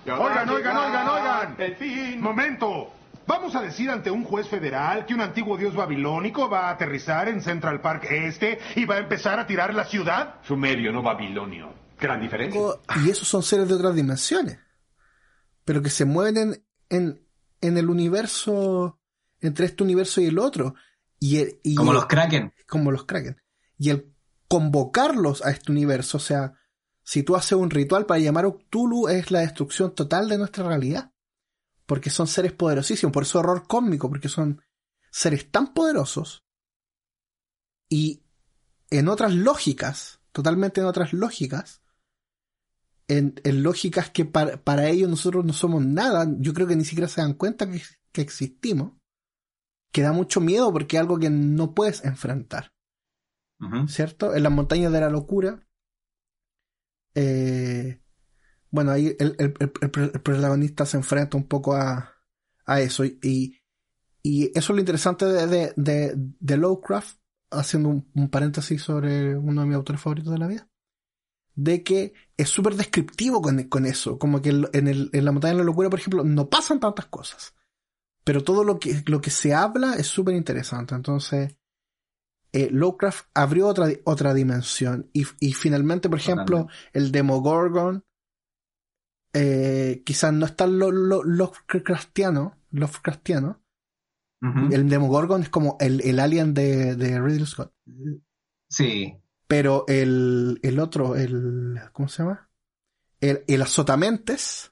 [0.05, 1.55] Oigan, oigan, oigan, oigan.
[1.59, 2.21] El fin.
[2.21, 2.93] Momento.
[3.29, 7.29] ¿Vamos a decir ante un juez federal que un antiguo dios babilónico va a aterrizar
[7.29, 10.37] en Central Park Este y va a empezar a tirar la ciudad?
[10.41, 11.71] Sumerio, no babilonio.
[11.99, 12.61] Gran diferencia.
[13.05, 14.57] Y esos son seres de otras dimensiones.
[15.65, 17.27] Pero que se mueven en, en,
[17.61, 18.99] en el universo,
[19.41, 20.75] entre este universo y el otro.
[21.19, 22.53] Y el- y Como los Kraken.
[22.67, 23.41] como los Kraken.
[23.77, 24.13] Y el
[24.47, 26.53] convocarlos a este universo, o sea,
[27.03, 30.67] si tú haces un ritual para llamar a Cthulhu, es la destrucción total de nuestra
[30.67, 31.13] realidad.
[31.85, 34.61] Porque son seres poderosísimos, por eso horror cósmico, porque son
[35.11, 36.45] seres tan poderosos
[37.89, 38.23] y
[38.91, 41.81] en otras lógicas, totalmente en otras lógicas,
[43.09, 46.85] en, en lógicas que para, para ellos nosotros no somos nada, yo creo que ni
[46.85, 47.81] siquiera se dan cuenta que,
[48.13, 48.93] que existimos,
[49.91, 52.71] que da mucho miedo porque es algo que no puedes enfrentar.
[53.89, 54.33] ¿cierto?
[54.35, 55.67] En las montañas de la locura.
[57.15, 58.01] eh,
[58.71, 59.71] bueno, ahí el, el- el-
[60.13, 62.13] el protagonista se enfrenta un poco a,
[62.65, 63.03] a eso.
[63.05, 63.19] Y,
[64.23, 67.19] y eso es lo interesante de, de, de, de Lovecraft,
[67.51, 70.68] haciendo un, un paréntesis sobre uno de mis autores favoritos de la vida.
[71.61, 74.17] De que es súper descriptivo con, con eso.
[74.17, 77.07] Como que en, el, en la montaña de la locura, por ejemplo, no pasan tantas
[77.07, 77.53] cosas.
[78.23, 80.95] Pero todo lo que, lo que se habla es súper interesante.
[80.95, 81.57] Entonces,
[82.53, 85.09] eh, Lovecraft abrió otra, otra dimensión.
[85.11, 88.05] Y, y finalmente, por ejemplo, el Demogorgon,
[89.33, 93.61] eh, quizás no es tan lo, lo, Lovecraftiano, Lovecraftiano.
[94.41, 94.73] Ujú.
[94.73, 97.73] El Demogorgon es como el, el alien de, de Ridley Scott.
[98.69, 99.13] Sí.
[99.49, 101.79] Pero el, el otro, el.
[101.91, 102.51] ¿Cómo se llama?
[103.19, 104.71] El, el Azotamentes.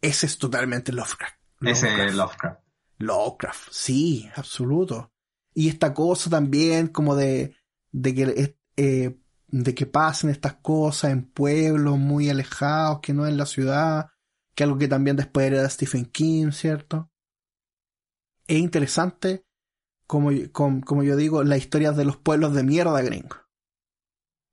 [0.00, 1.36] Ese es totalmente Lovecraft.
[1.60, 2.60] Ese es Lovecraft.
[2.98, 5.12] Lovecraft, sí, absoluto.
[5.52, 7.54] Y esta cosa también como de,
[7.90, 13.26] de que es- eh, de que pasen estas cosas en pueblos muy alejados, que no
[13.26, 14.06] en la ciudad,
[14.54, 17.10] que algo que también después era Stephen King, ¿cierto?
[18.46, 19.44] Es interesante,
[20.06, 23.36] como, como, como yo digo, las historias de los pueblos de mierda gringo.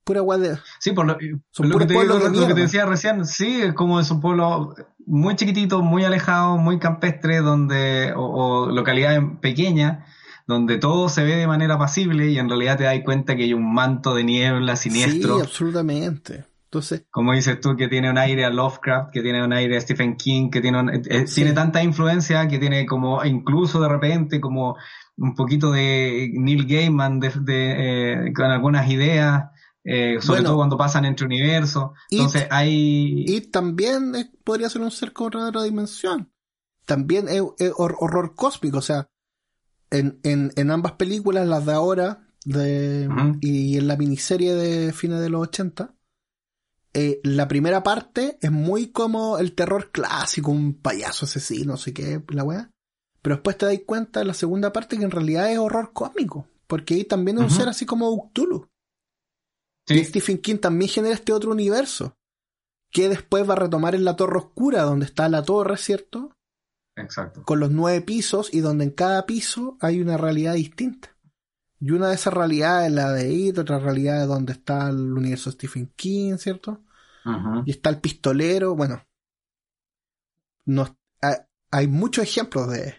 [0.04, 0.58] Pura guay de...
[0.80, 1.18] Sí, por lo,
[1.52, 4.00] Son lo puros que, te, digo, de lo que te decía recién, sí, es como
[4.00, 4.74] es un pueblo
[5.06, 8.24] muy chiquitito, muy alejado, muy campestre, donde, o,
[8.66, 10.04] o localidades pequeñas,
[10.48, 13.54] donde todo se ve de manera pasible y en realidad te das cuenta que hay
[13.54, 15.36] un manto de niebla siniestro.
[15.36, 16.46] Sí, absolutamente.
[16.64, 19.82] Entonces, como dices tú, que tiene un aire a Lovecraft, que tiene un aire a
[19.82, 21.36] Stephen King, que tiene, un- eh, Sí.
[21.36, 24.76] tiene tanta influencia que tiene como, incluso de repente, como
[25.20, 29.46] un poquito de Neil Gaiman de, de, eh, con algunas ideas,
[29.84, 30.50] eh, sobre Bueno.
[30.50, 31.92] todo cuando pasan entre universos.
[32.10, 33.26] It- Entonces hay...
[33.28, 36.32] Y también podría ser un ser con otra dimensión.
[36.86, 39.10] También es, es hor- horror cósmico, o sea,
[39.92, 43.10] en, en, en ambas películas, las de ahora de,
[43.42, 45.96] y en la miniserie de fines de los 80,
[46.94, 51.94] eh, la primera parte es muy como el terror clásico, un payaso asesino, no sé
[51.94, 52.72] qué, la weá.
[53.22, 56.48] Pero después te das cuenta en la segunda parte que en realidad es horror cósmico,
[56.68, 58.70] porque ahí también es un ser así como Cthulhu.
[59.86, 59.96] Sí.
[59.96, 62.16] Y Stephen King también genera este otro universo.
[62.92, 66.36] Que después va a retomar en la Torre Oscura, donde está la torre, ¿cierto?
[66.96, 67.44] Exacto.
[67.44, 71.16] Con los nueve pisos y donde en cada piso hay una realidad distinta.
[71.80, 75.14] Y una de esas realidades es la de It, otra realidad es donde está el
[75.14, 76.84] universo de Stephen King, ¿cierto?
[77.66, 79.06] Y está el pistolero, bueno.
[80.66, 81.36] No, hay,
[81.72, 82.96] hay muchos ejemplos de,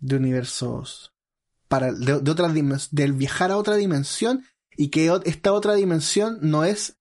[0.00, 1.12] de universos
[1.68, 4.44] para, de, de otras dimens- del viajar a otra dimensión
[4.76, 6.98] y que esta otra dimensión no es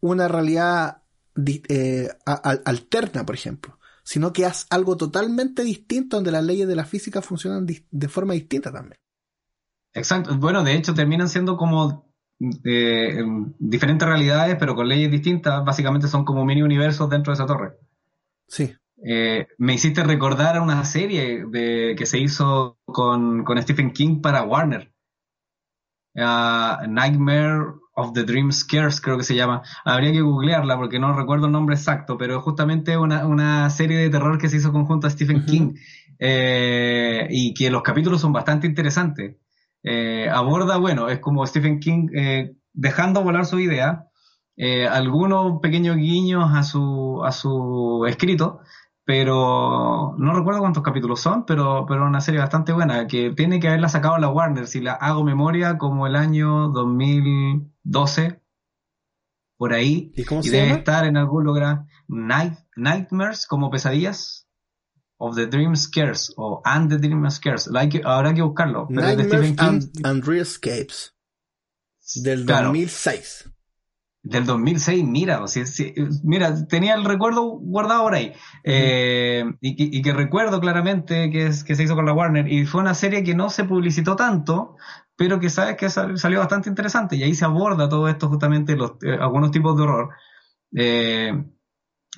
[0.00, 1.02] una realidad
[1.46, 2.08] eh,
[2.64, 7.20] alterna, por ejemplo, sino que es algo totalmente distinto donde las leyes de la física
[7.22, 8.98] funcionan de forma distinta también.
[9.92, 10.36] Exacto.
[10.38, 12.12] Bueno, de hecho terminan siendo como
[12.64, 13.24] eh,
[13.58, 15.64] diferentes realidades, pero con leyes distintas.
[15.64, 17.78] Básicamente son como mini universos dentro de esa torre.
[18.46, 18.74] Sí.
[19.04, 24.20] Eh, me hiciste recordar a una serie de, que se hizo con, con Stephen King
[24.20, 24.92] para Warner.
[26.16, 29.62] Ah, Nightmare of the Dream Scares, creo que se llama.
[29.84, 33.98] Habría que googlearla porque no recuerdo el nombre exacto, pero es justamente una, una serie
[33.98, 35.44] de terror que se hizo conjunto a Stephen.
[35.44, 35.74] King.
[36.18, 39.36] eh, y que los capítulos son bastante interesantes.
[39.84, 42.08] Eh, aborda, bueno, es como Stephen King
[42.72, 44.04] dejando volar su idea,
[44.90, 48.60] algunos pequeños guiños a su, a su escrito,
[49.08, 53.68] pero no recuerdo cuántos capítulos son, pero, pero una serie bastante buena, que tiene que
[53.68, 58.42] haberla sacado la Warner, si la hago memoria, como el año 2012,
[59.56, 60.78] por ahí, ¿Y cómo se debe llama?
[60.80, 64.46] estar en algún lugar, Night, Nightmares, como pesadillas,
[65.16, 69.16] of the Dream Scares, o And the Dream Scares, que- habrá que buscarlo, pero es
[69.16, 71.14] de Nightmares Stephen King, and, and Reescapes.
[72.16, 72.66] Del Claro.
[72.68, 73.50] 2006.
[74.22, 75.94] Del 2006, mira, o sea, sí,
[76.24, 78.32] mira, tenía el recuerdo guardado por ahí.
[78.64, 82.50] Eh, y, que- y que recuerdo claramente que, es, que se hizo con la Warner.
[82.52, 84.76] Y fue una serie que no se publicitó tanto,
[85.16, 87.16] pero que sabes que sal- salió bastante interesante.
[87.16, 90.10] Y ahí se aborda todo esto, justamente, los, eh, algunos tipos de horror.
[90.76, 91.44] Eh,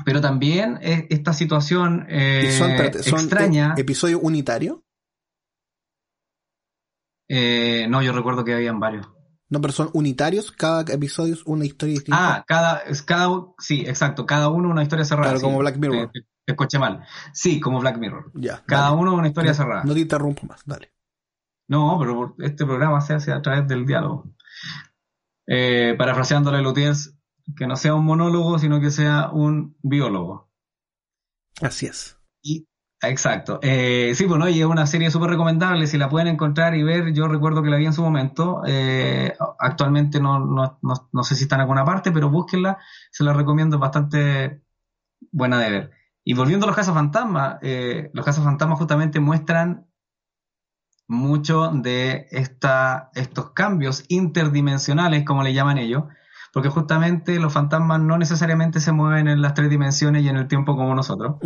[0.04, 2.70] pero también eh, esta situación eh, son,
[3.02, 3.74] son extraña.
[3.76, 4.82] e- episodio unitario.
[7.28, 9.06] eh, no, yo recuerdo que habían varios.
[9.50, 10.52] No, pero son unitarios.
[10.52, 12.36] Cada episodio es una historia distinta.
[12.36, 13.28] Ah, cada, cada,
[13.58, 15.24] sí, exacto, cada uno una historia cerrada.
[15.30, 15.44] Claro, sí.
[15.44, 16.10] como Black Mirror.
[16.12, 17.04] Te, te escuché mal.
[17.32, 18.30] Sí, como Black Mirror.
[18.34, 18.62] ya.
[18.64, 18.96] Cada dale.
[18.96, 19.82] uno una historia No- cerrada.
[19.84, 20.62] No te interrumpo más.
[20.64, 20.92] Dale.
[21.68, 24.32] No, pero este programa se hace a través del diálogo.
[25.46, 27.16] Eh, parafraseándole a Lutiers,
[27.56, 30.48] que no sea un monólogo, sino que sea un biólogo.
[31.60, 32.16] Así es.
[33.02, 33.58] Exacto.
[33.62, 35.86] Eh, sí, bueno, y es una serie súper recomendable.
[35.86, 38.62] Si la pueden encontrar y ver, yo recuerdo que la vi en su momento.
[38.66, 42.78] Eh, actualmente no, no, no, no sé si está en alguna parte, pero búsquenla.
[43.10, 44.62] Se la recomiendo, es bastante
[45.32, 45.90] buena de ver.
[46.24, 49.86] Y volviendo a los cazafantasmas, eh, los cazafantasmas justamente muestran
[51.08, 56.04] mucho de esta, estos cambios interdimensionales, como le llaman ellos,
[56.52, 60.46] porque justamente los fantasmas no necesariamente se mueven en las tres dimensiones y en el
[60.46, 61.36] tiempo como nosotros.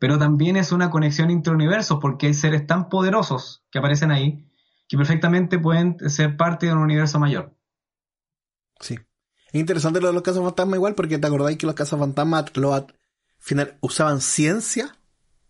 [0.00, 4.44] Pero también es una conexión interuniversos, porque hay seres tan poderosos que aparecen ahí
[4.88, 7.54] que perfectamente pueden ser parte de un universo mayor.
[8.80, 8.98] Sí.
[9.52, 12.90] Es interesante lo de los cazafantasmas igual, porque te acordáis que los cazafantasmas lo at-
[13.38, 14.96] final usaban ciencia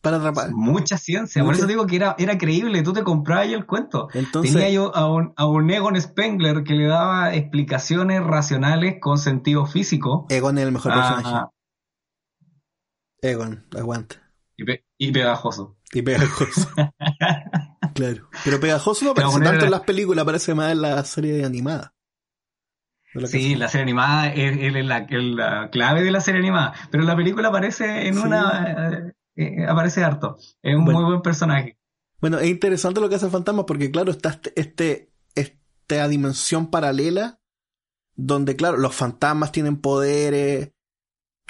[0.00, 0.50] para atrapar.
[0.52, 4.08] Mucha ciencia, por eso digo que era, era creíble, tú te comprabas el cuento.
[4.14, 9.18] Entonces, Tenía yo a un, a un Egon Spengler que le daba explicaciones racionales con
[9.18, 10.26] sentido físico.
[10.30, 11.46] Egon es el mejor a- personaje.
[13.22, 14.16] Egon, aguanta.
[14.60, 15.76] Y, pe- y pegajoso.
[15.92, 16.68] Y pegajoso.
[17.94, 18.28] claro.
[18.44, 21.94] Pero pegajoso no aparece tanto en las películas, aparece más en la serie animada.
[23.14, 26.74] La Sí, la serie animada es, es la, es la clave de la serie animada,
[26.92, 28.20] pero la película aparece en Sí.
[28.20, 28.92] una...
[29.06, 30.36] eh, eh, aparece harto.
[30.62, 31.00] Es un Bueno.
[31.00, 31.76] muy buen personaje.
[32.20, 37.40] Bueno, es interesante lo que hace Fantasma porque, claro, está este, este, esta dimensión paralela
[38.14, 40.70] donde, claro, los fantasmas tienen poderes.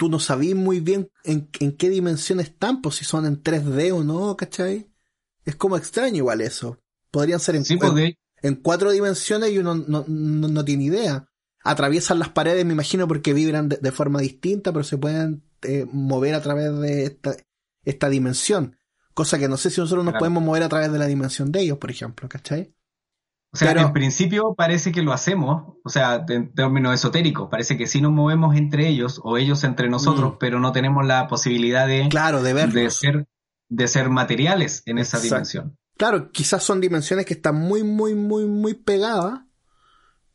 [0.01, 3.91] Tú no sabís muy bien en, en qué dimensión están, pues si son en 3D
[3.93, 4.89] o no, ¿cachai?
[5.45, 6.79] Es como extraño igual eso.
[7.11, 10.65] Podrían ser en, Sí, en- pues, de- en cuatro dimensiones y uno no, no, no
[10.65, 11.27] tiene idea.
[11.63, 15.85] Atraviesan las paredes, me imagino, porque vibran de, de forma distinta, pero se pueden eh,
[15.91, 17.35] mover a través de esta,
[17.85, 18.77] esta dimensión.
[19.13, 20.21] Cosa que no sé si nosotros nos Claro.
[20.21, 22.73] podemos mover a través de la dimensión de ellos, por ejemplo, ¿cachai?
[23.53, 27.77] O sea, Pero- en principio parece que lo hacemos, o sea, en términos esotéricos, parece
[27.77, 30.37] que sí nos movemos entre ellos o ellos entre nosotros, Mm.
[30.39, 32.75] pero no tenemos la posibilidad de, Claro, de verlos.
[32.75, 33.27] de ser
[33.73, 35.35] de ser materiales en esa Exacto.
[35.35, 35.77] dimensión.
[35.97, 39.39] Claro, quizás son dimensiones que están muy, muy, muy, muy pegadas,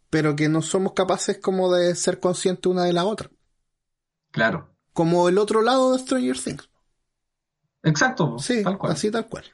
[0.09, 3.31] pero que no somos capaces como de ser conscientes una de la otra.
[4.31, 4.75] Claro.
[4.95, 6.71] Como el otro lado de Stranger Things.
[7.83, 8.93] Exacto, Sí, tal cual.
[8.93, 9.45] así tal cual.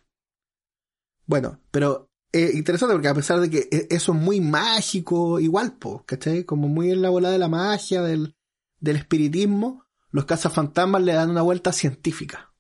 [1.26, 5.76] Bueno, pero eh, interesante porque a pesar de que e- eso es muy mágico, igual,
[5.78, 6.44] po, ¿cachai?
[6.44, 8.34] Como muy en la bola de la magia, del,
[8.80, 12.52] del espiritismo, los cazafantasmas le dan una vuelta científica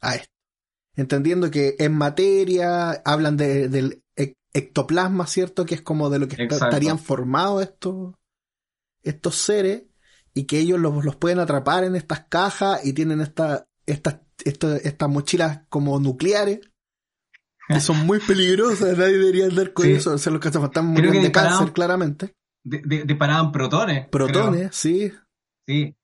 [0.00, 0.32] a esto.
[0.94, 5.66] Entendiendo que es materia, hablan de- del ec- ectoplasma, ¿cierto?
[5.66, 6.64] Que es como de lo que Exacto.
[6.66, 8.14] estarían formados estos,
[9.02, 9.84] estos seres
[10.34, 14.74] y que ellos los, los pueden atrapar en estas cajas y tienen esta, estas, esto-
[14.74, 16.60] estas mochilas como nucleares
[17.68, 19.92] que son muy peligrosas, nadie debería andar con Sí.
[19.92, 22.34] eso, o sea, los cazafantasmas que de cáncer, claramente.
[22.62, 24.08] De- de- disparaban protones.
[24.08, 25.20] Protones, sí, creo.
[25.66, 25.96] Sí.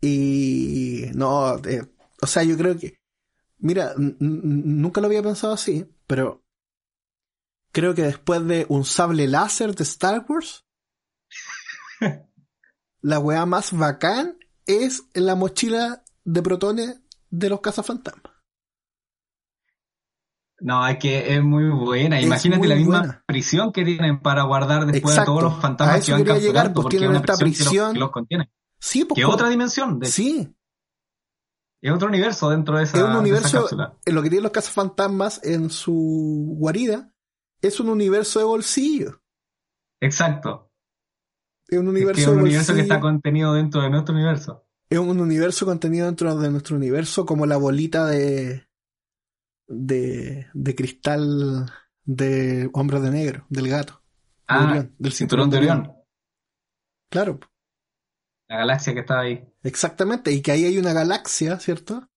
[0.00, 1.82] y no, eh,
[2.22, 2.98] o sea, yo creo que,
[3.58, 6.44] mira, nunca lo había pensado así, pero
[7.72, 10.64] creo que después de un sable láser de Star Wars,
[13.00, 17.00] la weá más bacán es la mochila de protones
[17.30, 18.34] de los cazafantasmas.
[20.60, 22.18] No, es que es muy buena.
[22.18, 23.24] Es Imagínate muy la misma buena.
[23.26, 25.20] prisión que tienen para guardar después Exacto.
[25.32, 27.22] a todos los A fantasmas eso que van quería llegar, capturando, pues porque tienen es
[27.22, 27.92] una esta prisión que los- prisión.
[27.94, 28.50] que los contiene.
[28.80, 29.98] Sí, pues, Que como- otra dimensión.
[30.00, 30.54] de- Sí.
[31.80, 33.96] Es otro universo dentro de esa, es un universo, cápsula.
[34.04, 37.12] en lo que tienen los cazafantasmas en su guarida,
[37.62, 39.22] es un universo de bolsillo.
[40.00, 40.72] Exacto.
[41.68, 44.14] Es un Es universo que es de un universo que está contenido dentro de nuestro
[44.14, 44.64] universo.
[44.90, 48.66] Es un universo contenido dentro de nuestro universo, como la bolita de.
[49.68, 50.48] De.
[50.54, 51.70] de cristal
[52.04, 54.02] de Hombre de Negro, del gato.
[54.48, 55.92] de Ah, Orión, del cinturón de Orión.
[57.10, 57.38] Claro,
[58.48, 59.42] La galaxia que estaba ahí.
[59.62, 60.32] exactamente.
[60.32, 62.10] Y que ahí hay una galaxia, ¿cierto?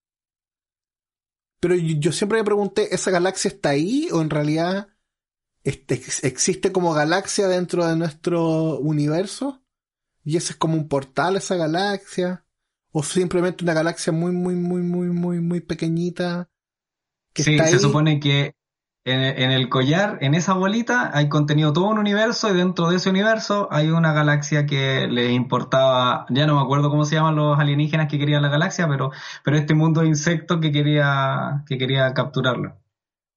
[1.60, 4.88] Pero yo, yo siempre me pregunté, ¿esa galaxia está ahí o en realidad
[5.64, 9.62] este, ex- existe como galaxia dentro de nuestro universo?
[10.24, 12.46] ¿Y ese es como un portal esa galaxia?
[12.92, 16.50] ¿O simplemente una galaxia muy, muy, muy, muy, muy, muy pequeñita?
[17.34, 18.54] Que Sí, está se supone que
[19.04, 22.96] en, en el collar, en esa bolita, hay contenido todo un universo y dentro de
[22.96, 27.34] ese universo hay una galaxia que les importaba, ya no me acuerdo cómo se llaman
[27.36, 29.10] los alienígenas que querían la galaxia, pero,
[29.44, 32.78] pero este mundo de insectos que quería, que quería capturarlo.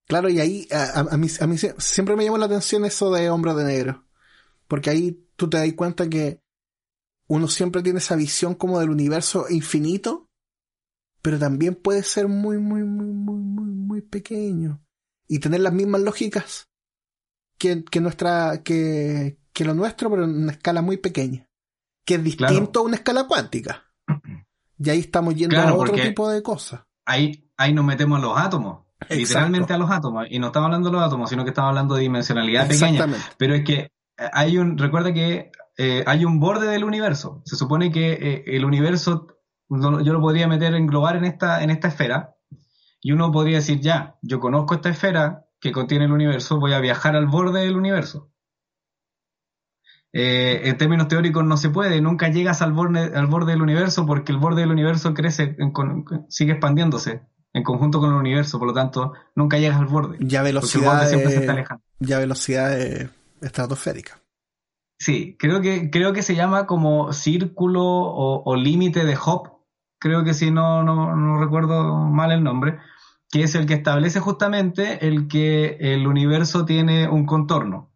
[0.06, 2.84] Claro, y ahí a, a- a mí, a mí sie- siempre me llamó la atención
[2.84, 4.04] eso de Hombre de Negro.
[4.68, 6.40] Porque ahí tú te das cuenta que
[7.28, 10.25] uno siempre tiene esa visión como del universo infinito,
[11.26, 14.80] pero también puede ser muy, muy, muy, muy, muy, muy pequeño.
[15.26, 16.68] Y tener las mismas lógicas
[17.58, 21.50] que, que nuestra, que, que lo nuestro, pero en una escala muy pequeña.
[22.04, 23.90] Que es distinto a una escala cuántica.
[24.78, 26.82] Y ahí estamos yendo Claro, a otro tipo de cosas.
[27.04, 29.16] Ahí, ahí nos metemos a los átomos, Exacto.
[29.16, 31.96] literalmente a los átomos, y no estamos hablando de los átomos, sino que estamos hablando
[31.96, 32.90] de dimensionalidad pequeña.
[32.90, 33.26] Exactamente.
[33.36, 33.90] Pero es que eh,
[34.32, 37.42] hay un, recuerda que eh, hay un borde del universo.
[37.46, 39.35] Se supone que eh, el universo,
[39.68, 42.36] no- yo lo podría meter, englobar en esta, en esta esfera,
[43.00, 46.80] y uno podría decir, ya, yo conozco esta esfera que contiene el universo, voy a
[46.80, 48.30] viajar al borde del universo.
[50.12, 54.06] Eh, en términos teóricos no se puede, nunca llegas al borde, al borde del universo
[54.06, 58.58] porque el borde del universo crece, en con- sigue expandiéndose en conjunto con el universo,
[58.58, 60.18] por lo tanto, nunca llegas al borde.
[60.20, 60.84] Ya velocidad
[62.00, 62.78] ya velocidad
[63.40, 64.20] estratosférica.
[64.98, 69.55] Sí, creo que, creo que se llama como círculo o, o límite de Hop,
[69.98, 72.78] creo que si no, no, no recuerdo mal el nombre,
[73.30, 77.90] que es el que establece justamente el que el universo tiene un contorno.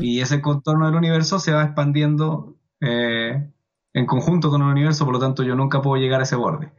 [0.00, 3.50] Y ese contorno del universo se va expandiendo eh,
[3.94, 6.72] en conjunto con el universo, por lo tanto yo nunca puedo llegar a ese borde.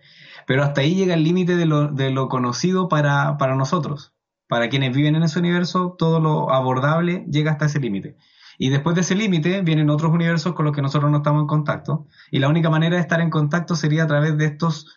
[0.46, 4.14] Pero hasta ahí llega el límite de lo, de lo conocido para, para nosotros.
[4.48, 8.16] Para quienes viven en ese universo, todo lo abordable llega hasta ese límite.
[8.58, 11.48] Y después de ese límite vienen otros universos con los que nosotros no estamos en
[11.48, 12.08] contacto.
[12.32, 14.88] Y la única manera de estar en contacto sería a través de estos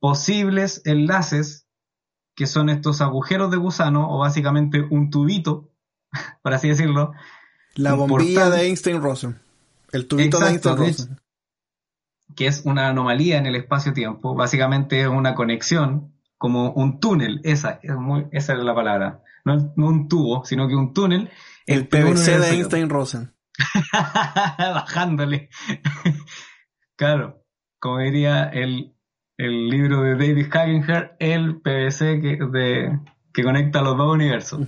[0.00, 1.66] posibles enlaces,
[2.34, 5.70] que son estos agujeros de gusano, o básicamente un tubito,
[6.42, 7.12] por así decirlo.
[7.74, 9.40] La bombilla portal- de Einstein-Rosen.
[9.92, 11.20] El tubito Exacto, de Einstein-Rosen.
[12.34, 14.34] que es una anomalía en el espacio-tiempo.
[14.34, 17.40] Básicamente es una conexión, como un túnel.
[17.44, 19.22] Esa, es muy, esa es la palabra.
[19.44, 21.30] No, no un tubo, sino que un túnel.
[21.66, 22.50] El PVC de.
[22.50, 23.34] Einstein-Rosen.
[24.58, 25.50] Bajándole.
[26.96, 27.44] claro,
[27.78, 28.94] como diría el,
[29.36, 33.00] el libro de David Hagenher, el PVC que, de,
[33.32, 34.66] que conecta los dos universos.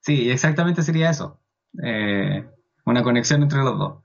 [0.00, 1.40] Sí, exactamente sería eso.
[1.82, 2.48] Eh,
[2.84, 4.04] una conexión entre los dos.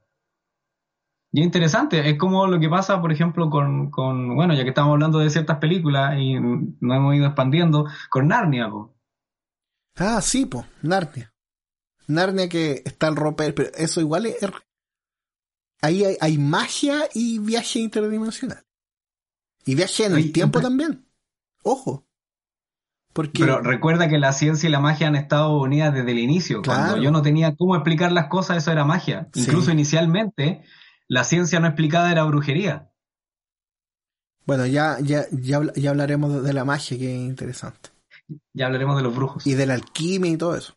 [1.31, 4.69] Y es interesante, es como lo que pasa, por ejemplo, con, con, bueno, ya que
[4.69, 8.93] estamos hablando de ciertas películas y nos hemos ido expandiendo, con Narnia, po.
[9.95, 11.32] Ah, sí, po, Narnia.
[12.07, 14.37] Narnia que está el ropero, pero eso igual es...
[15.81, 18.63] Ahí hay, hay magia y viaje interdimensional.
[19.65, 21.05] Y viaje en el Oye, tiempo pero- también.
[21.63, 22.05] Ojo.
[23.13, 23.39] Porque...
[23.39, 26.61] Pero recuerda que la ciencia y la magia han estado unidas desde el inicio.
[26.61, 26.81] Claro.
[26.81, 29.29] Cuando yo no tenía cómo explicar las cosas, eso era magia.
[29.33, 29.41] Sí.
[29.41, 30.63] Incluso inicialmente,
[31.07, 32.91] la ciencia no explicada era brujería.
[34.45, 37.91] Bueno, ya, ya, ya, ya hablaremos de la magia, que es interesante.
[38.53, 39.45] Ya hablaremos de los brujos.
[39.45, 40.75] Y de la alquimia y todo eso.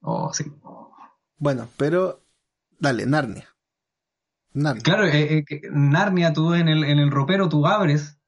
[0.00, 0.44] Oh, sí.
[1.38, 2.22] Bueno, pero...
[2.78, 3.48] Dale, Narnia.
[4.52, 4.82] Narnia.
[4.82, 8.18] Claro, eh, eh, Narnia, tú en el, en el ropero tú abres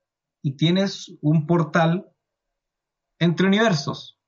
[0.43, 2.11] y tienes un portal
[3.19, 4.19] entre universos.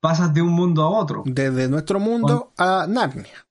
[0.00, 1.22] Pasas de un mundo a otro.
[1.26, 3.46] Desde nuestro mundo a Narnia.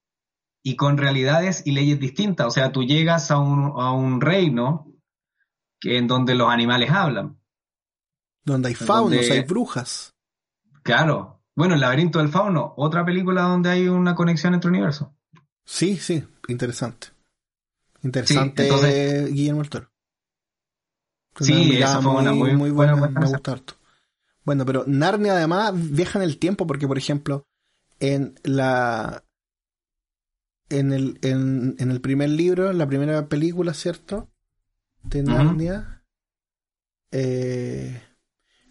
[0.62, 2.46] y con realidades y leyes distintas.
[2.46, 4.92] O sea, tú llegas a un, a un reino
[5.80, 7.38] que, en donde los animales hablan.
[8.44, 10.14] Donde hay faunos, Donde- hay brujas.
[10.82, 11.39] Claro.
[11.56, 15.08] Bueno, El laberinto del fauno, otra película donde hay una conexión entre universos.
[15.64, 17.08] Sí, sí, interesante.
[18.02, 19.90] Interesante, Sí, entonces- Guillermo Toro.
[21.38, 23.74] Sí, esa fue una muy buena buena, me gusta harto.
[24.44, 27.46] Bueno, pero Narnia además viaja en el tiempo porque, por ejemplo,
[28.00, 29.22] en la
[30.70, 34.28] en el, en, en el primer libro, en la primera película, ¿cierto?
[35.02, 35.22] de.
[35.22, 36.04] Narnia.
[37.12, 38.00] Eh,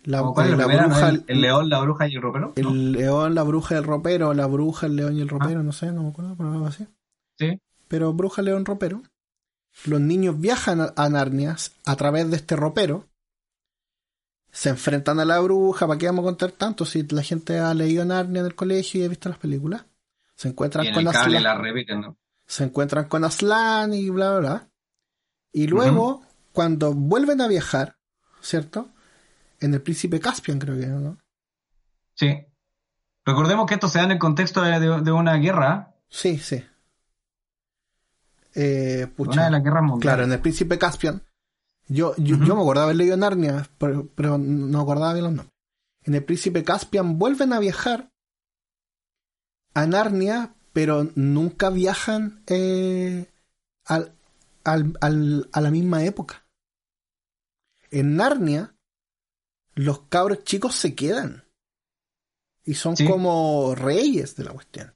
[0.04, 2.22] la, ¿Cómo cuál es eh, la primera, bruja, el, el león, la bruja y el
[2.22, 2.48] ropero?
[2.48, 2.54] ¿no?
[2.56, 5.92] el león, la bruja, el ropero, la bruja, el león y el ropero, no sé,
[5.92, 6.88] no me acuerdo, pero algo así.
[7.38, 7.60] Sí.
[7.88, 9.02] Pero bruja, león, ropero.
[9.86, 13.06] Los niños viajan a, a Narnia a través de este ropero.
[14.52, 15.88] Se enfrentan a la bruja.
[15.88, 19.02] ¿Para qué vamos a contar tanto si la gente ha leído Narnia en el colegio
[19.02, 19.86] y ha visto las películas?
[20.36, 21.44] Se encuentran Y en con Aslan.
[21.44, 22.18] la repiten, ¿no?
[22.48, 24.70] Se encuentran con Aslan y bla, bla, bla.
[25.52, 27.98] Y luego, cuando vuelven a viajar,
[28.42, 28.90] ¿cierto?
[29.62, 31.18] En el príncipe Caspian, creo que, ¿no?
[32.16, 32.46] Sí.
[33.26, 36.64] Recordemos que esto se da en el contexto de, de- de una guerra, Sí, sí.
[38.56, 39.32] Eh, pucha.
[39.34, 40.02] una de las guerras mundiales.
[40.02, 41.22] Claro, en el príncipe Caspian.
[41.88, 42.46] Yo, yo, Ujú.
[42.46, 45.56] yo me acordaba haber leído Narnia, pero, pero no acordaba bien los nombres.
[46.04, 48.12] En el príncipe Caspian vuelven a viajar
[49.74, 53.30] a Narnia, pero nunca viajan eh,
[53.86, 54.14] al,
[54.64, 56.46] al- al- a la misma época.
[57.92, 58.76] En Narnia,
[59.76, 61.46] los cabros chicos se quedan.
[62.64, 63.08] Y son Sí.
[63.08, 64.94] como reyes de la cuestión.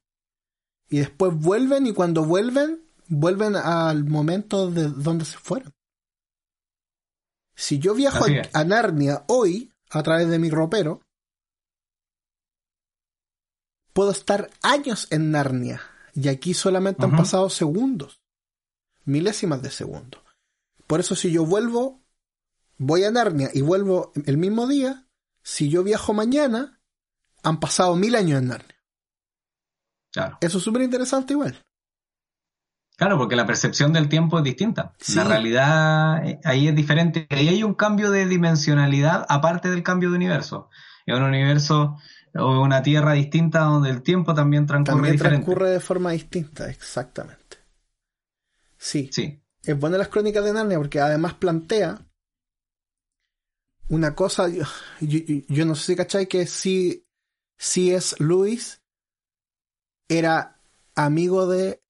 [0.89, 5.73] Y después vuelven y cuando vuelven, vuelven al momento de donde se fueron.
[7.55, 11.01] Si yo viajo a, Narnia hoy, a través de mi ropero,
[13.93, 15.81] puedo estar años en Narnia.
[16.15, 18.21] Y aquí solamente han pasado segundos.
[19.05, 20.23] Milésimas de segundo.
[20.85, 22.02] Por eso si yo vuelvo,
[22.77, 25.05] voy a Narnia y vuelvo el mismo día,
[25.41, 26.79] si yo viajo mañana,
[27.43, 28.83] han pasado mil años en Narnia.
[30.11, 30.37] Claro.
[30.41, 31.63] Eso es súper interesante igual.
[32.95, 34.93] Claro, porque la percepción del tiempo es distinta.
[34.99, 35.15] Sí.
[35.15, 37.27] La realidad eh, ahí es diferente.
[37.31, 40.69] Ahí hay un cambio de dimensionalidad aparte del cambio de universo.
[41.05, 41.97] Es un universo
[42.35, 45.43] o una tierra distinta donde el tiempo también transcurre También diferente.
[45.45, 47.57] transcurre de forma distinta, exactamente.
[48.77, 49.09] Sí.
[49.11, 49.41] Sí.
[49.63, 51.99] Es buena las crónicas de Narnia porque además plantea
[53.93, 54.63] una cosa, yo,
[54.99, 57.05] yo- yo no sé si cachai que si,
[57.57, 58.81] si es Luis
[60.09, 60.59] era
[60.95, 61.81] amigo de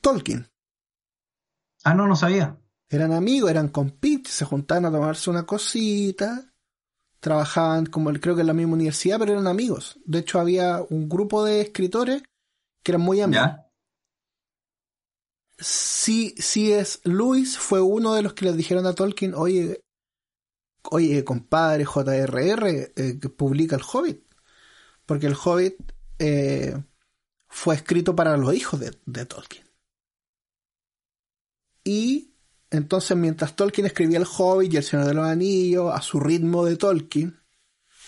[0.00, 0.48] Tolkien.
[1.84, 2.58] Ah, no, no sabía.
[2.88, 6.52] Eran amigos, eran compites, se juntaban a tomarse una cosita,
[7.20, 9.98] trabajaban como el- creo que en la misma universidad, pero eran amigos.
[10.04, 12.22] De hecho, había un grupo de escritores
[12.82, 13.46] que eran muy amigos.
[13.46, 13.60] ¿Ya?
[15.58, 19.80] Si, si es Luis, fue uno de los que les dijeron a Tolkien, oye,
[20.90, 22.66] oye, compadre JRR,
[22.96, 24.22] eh, que publica el Hobbit.
[25.06, 25.74] Porque el Hobbit
[26.18, 26.76] eh,
[27.48, 29.64] fue escrito para los hijos de, de Tolkien.
[31.84, 32.34] Y
[32.70, 36.64] entonces, mientras Tolkien escribía el Hobbit y el Señor de los Anillos, a su ritmo
[36.64, 37.38] de Tolkien,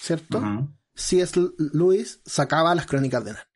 [0.00, 0.38] ¿cierto?
[0.38, 0.70] Ujú.
[0.94, 1.38] C.S.
[1.74, 3.48] Lewis sacaba las crónicas de Narnia.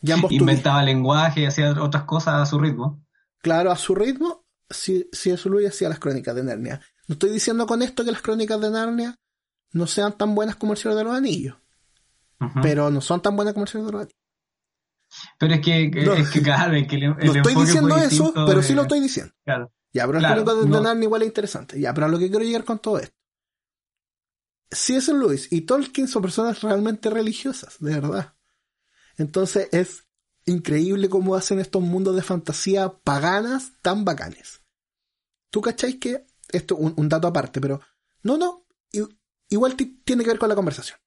[0.00, 3.04] Y ambos tuvieron- Inventaba lenguaje y hacía otras cosas a su ritmo.
[3.40, 6.80] Claro, a su ritmo, eso Luis hacía las crónicas de Narnia.
[7.08, 9.16] No estoy diciendo con esto que las crónicas de Narnia
[9.72, 11.56] no sean tan buenas como el Señor de los Anillos,
[12.62, 14.18] pero no son tan buenas como el Señor de los Anillos.
[15.38, 16.14] Pero es que, No.
[16.14, 18.82] es que claro, es que el, el No estoy diciendo eso, pero de- sí lo
[18.82, 19.32] estoy diciendo.
[19.44, 19.72] Claro.
[19.92, 20.80] Ya, pero las Claro, crónicas de.
[20.82, 21.80] Narnia igual es interesante.
[21.80, 23.14] Ya, pero a lo que quiero llegar con todo esto.
[24.70, 25.12] C.S.
[25.14, 28.34] Lewis y Tolkien son personas realmente religiosas, de verdad.
[29.16, 30.04] Entonces es
[30.44, 34.62] increíble cómo hacen estos mundos de fantasía paganas tan bacanes.
[35.50, 37.80] ¿Tú cacháis que esto un, un dato aparte, pero
[38.22, 38.66] no, no,
[39.48, 40.98] igual ti- tiene que ver con la conversación.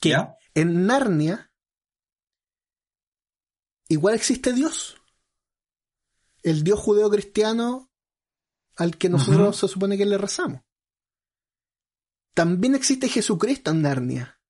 [0.00, 0.36] Que ¿Ya?
[0.54, 1.50] en Narnia
[3.88, 4.96] igual existe Dios.
[6.42, 7.90] El Dios judeo-cristiano
[8.76, 10.62] al que nosotros se supone que le rezamos.
[12.34, 14.40] También existe Jesucristo en Narnia.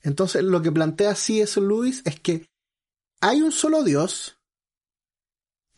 [0.00, 1.60] Entonces lo que plantea C.S.
[1.60, 2.48] Lewis es que
[3.20, 4.37] hay un solo Dios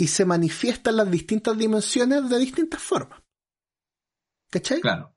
[0.01, 3.21] y se manifiesta en las distintas dimensiones de distintas formas.
[4.51, 4.81] ¿Cachai?
[4.81, 5.15] Claro.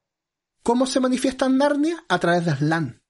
[0.61, 2.03] ¿Cómo se manifiesta en Narnia?
[2.09, 3.01] A través de Aslan.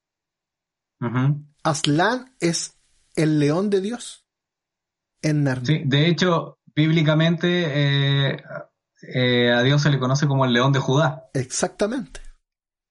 [1.02, 1.48] Ujú.
[1.64, 2.78] Aslan es
[3.16, 4.28] el león de Dios
[5.24, 5.66] en Narnia.
[5.66, 8.44] Sí, de hecho, bíblicamente eh,
[9.12, 11.28] eh, a Dios se le conoce como el león de Judá.
[11.34, 12.22] Exactamente.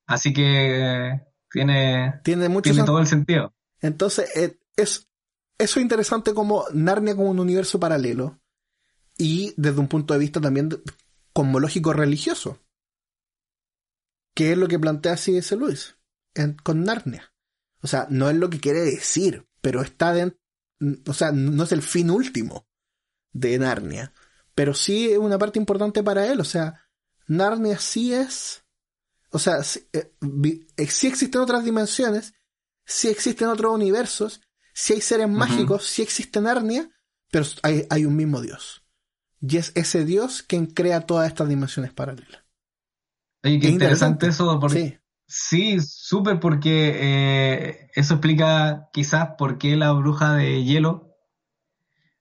[0.08, 3.54] Así que tiene, Tiene mucho tiene todo el sentido.
[3.80, 5.08] Entonces, eh, es,
[5.56, 8.41] eso es interesante como Narnia como un universo paralelo
[9.22, 10.68] y desde un punto de vista también
[11.32, 12.58] cosmológico religioso,
[14.34, 15.56] que es lo que plantea C.S.
[15.56, 15.96] Lewis
[16.34, 17.32] en- con Narnia.
[17.82, 20.38] O sea, no es lo que quiere decir, pero está dentro,
[21.06, 22.66] o sea, no es el fin último
[23.32, 24.12] de Narnia,
[24.54, 26.88] pero sí es una parte importante para él, o sea,
[27.26, 28.64] Narnia sí es,
[29.30, 30.12] o sea, sí, eh,
[30.76, 32.34] eh, sí existen otras dimensiones,
[32.84, 34.40] sí existen otros universos,
[34.74, 36.88] sí hay seres mágicos, sí existe Narnia,
[37.30, 38.81] pero hay, hay un mismo Dios.
[39.42, 42.44] Y es ese Dios quien crea todas estas dimensiones paralelas.
[43.44, 44.28] Oye, qué interesante, interesante.
[44.28, 44.60] eso.
[44.60, 45.76] Porque, Sí.
[45.76, 51.10] sí, súper, porque eh, eso explica quizás por qué la bruja de hielo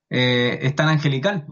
[0.10, 1.48] eh, es tan angelical.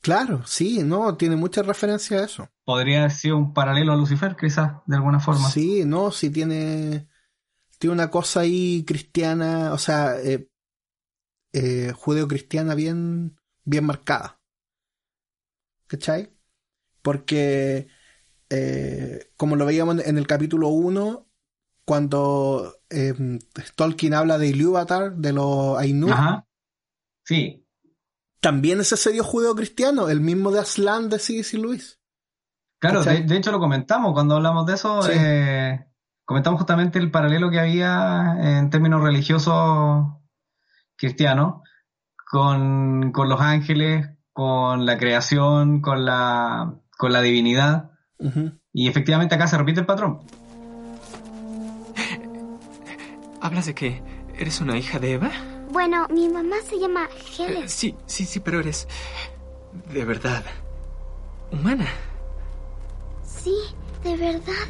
[0.00, 2.50] Claro, sí, no, tiene mucha referencia a eso.
[2.64, 5.48] Podría haber sido un paralelo a Lucifer, quizás, de alguna forma.
[5.50, 7.08] Sí, no, sí tiene,
[7.78, 10.48] tiene una cosa ahí cristiana, o sea, eh,
[11.54, 14.40] eh, judeo-cristiana bien, bien marcada.
[15.94, 16.32] ¿Cachai?
[17.02, 17.86] Porque,
[18.50, 21.28] eh, como lo veíamos en el capítulo 1,
[21.84, 23.14] cuando eh,
[23.76, 26.46] Tolkien habla de Ilúvatar, de los Ainur, Ajá.
[27.24, 27.64] Sí,
[28.40, 31.56] también es ese dios judeo-cristiano, el mismo de Aslan de C.S.
[31.56, 31.98] Luis.
[32.78, 35.00] claro, de, hecho lo comentamos cuando hablamos de eso.
[35.00, 35.12] Sí.
[35.14, 35.86] eh,
[36.26, 40.08] comentamos justamente el paralelo que había en términos religiosos
[40.96, 41.62] cristianos
[42.30, 47.90] con, con los ángeles, con la creación, con la, con la divinidad.
[48.72, 50.20] Y efectivamente acá se repite el patrón.
[53.40, 54.02] ¿Hablas de que
[54.36, 55.30] eres una hija de Eva?
[55.70, 57.08] Bueno, mi mamá se llama
[57.38, 57.68] Eh, Helen.
[57.68, 58.88] sí, sí, sí, pero eres
[59.92, 60.42] de verdad
[61.52, 61.86] humana.
[63.22, 63.54] Sí,
[64.02, 64.68] de verdad.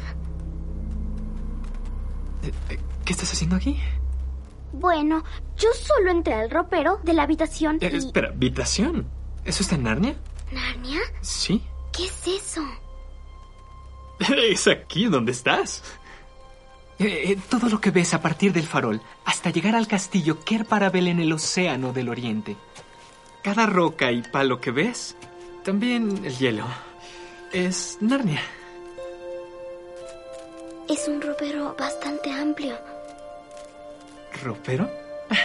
[2.43, 3.79] Eh, eh, ¿Qué estás haciendo aquí?
[4.73, 5.23] Bueno,
[5.57, 7.95] yo solo entré al ropero de la habitación Eh, y...
[7.95, 9.07] espera, ¿habitación?
[9.45, 10.15] ¿Eso está en Narnia?
[10.51, 10.99] ¿Narnia?
[11.21, 11.61] Sí.
[11.93, 12.61] ¿Qué es eso?
[14.49, 15.83] Es aquí donde estás.
[16.97, 21.09] Eh, eh, todo lo que ves a partir del farol hasta llegar al castillo Kerparabel
[21.09, 22.55] en el océano del oriente.
[23.43, 25.15] Cada roca y palo que ves,
[25.63, 26.65] también el hielo,
[27.51, 28.41] es Narnia.
[30.89, 32.77] Es un ropero bastante amplio.
[34.43, 34.89] ¿Ropero?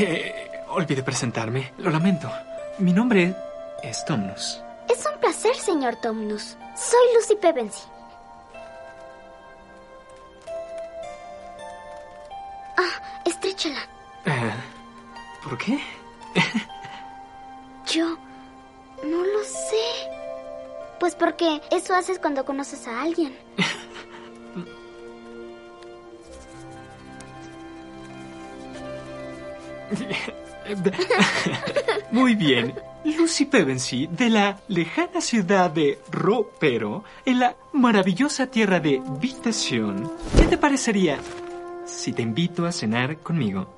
[0.00, 2.30] Eh, olvidé presentarme, lo lamento.
[2.78, 3.34] Mi nombre
[3.82, 4.62] es Tomnus.
[4.88, 6.56] Es un placer, señor Tomnus.
[6.76, 7.82] Soy Lucy Pevensey.
[12.76, 13.80] Ah, estréchala.
[14.26, 14.52] Eh,
[15.42, 15.80] ¿Por qué?
[17.92, 18.16] Yo
[19.02, 20.08] no lo sé.
[21.00, 23.36] Pues porque eso haces cuando conoces a alguien.
[32.10, 32.74] Muy bien.
[33.04, 40.10] Lucy Pevensey, de la lejana ciudad de Ropero, en la maravillosa tierra de Vitación.
[40.36, 41.18] ¿Qué te parecería
[41.84, 43.76] si te invito a cenar conmigo?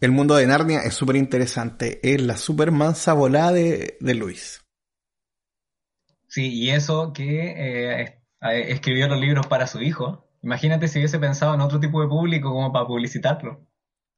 [0.00, 2.00] El mundo de Narnia es súper interesante.
[2.02, 4.64] Es la super mansa volada de, de Luis.
[6.26, 10.26] Sí, y eso que eh, eh, escribió los libros para su hijo.
[10.42, 13.66] Imagínate si hubiese pensado en otro tipo de público como para publicitarlo.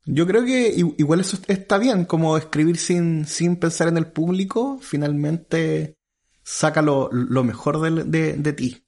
[0.04, 4.78] Yo creo que igual eso está bien, como escribir sin, sin pensar en el público,
[4.80, 5.96] finalmente
[6.42, 8.84] saca lo, lo mejor del- de, de ti.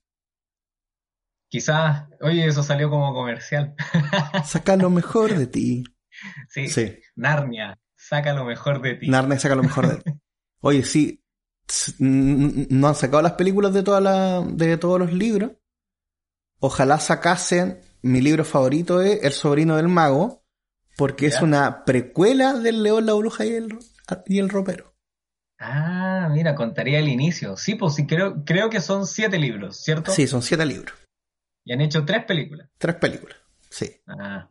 [1.49, 3.77] Quizás, oye, eso salió como comercial.
[4.45, 5.85] Saca lo mejor de ti.
[6.49, 6.69] Sí.
[6.69, 6.99] Sí.
[7.15, 9.09] Narnia, saca lo mejor de ti.
[9.09, 10.11] Narnia saca lo mejor de ti.
[10.61, 11.23] Oye, sí,
[11.99, 15.53] no han sacado las películas de, toda la, de todos los libros.
[16.59, 20.44] Ojalá sacasen, mi libro favorito es El sobrino del mago,
[20.97, 23.79] porque es una precuela del León, la bruja y el,
[24.27, 24.95] y el ropero.
[25.59, 27.57] Ah, mira, contaría el inicio.
[27.57, 30.13] Sí, pues sí, creo, creo que son siete libros, ¿cierto?
[30.13, 30.95] Sí, son siete libros,
[31.65, 32.69] Y han hecho tres películas.
[32.79, 33.37] tres películas.
[33.71, 33.91] Sí.
[34.07, 34.51] Ah,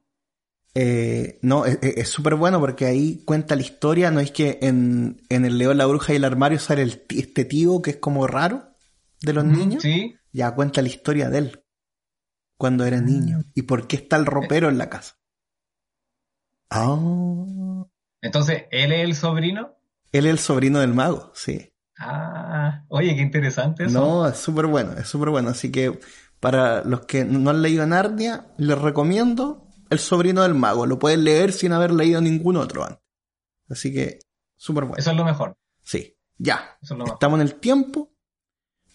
[0.76, 4.10] Eh, no, es- súper bueno porque ahí cuenta la historia.
[4.10, 7.46] No es que en, en El León, la Bruja y el Armario sale el, este
[7.46, 8.74] tío que es como raro
[9.22, 9.84] de los niños.
[9.84, 10.16] sí.
[10.32, 11.64] Ya cuenta la historia de él
[12.58, 15.20] cuando era niño y por qué está el ropero en la casa.
[16.76, 17.86] Ah,
[18.22, 19.76] Entonces, ¿él es el sobrino?
[20.12, 21.74] él es el sobrino del mago, sí.
[22.00, 24.00] Ah, oye, qué interesante eso.
[24.02, 25.50] No, es súper bueno, es súper bueno.
[25.50, 26.00] Así que
[26.40, 30.86] para los que no han leído Narnia, les recomiendo El sobrino del mago.
[30.86, 33.00] Lo pueden leer sin haber leído ningún otro antes.
[33.70, 34.20] Así que,
[34.58, 34.98] súper bueno.
[34.98, 35.56] Eso es lo mejor.
[35.84, 36.78] Sí, ya.
[36.82, 37.14] Eso es lo mejor.
[37.16, 38.12] Estamos en el tiempo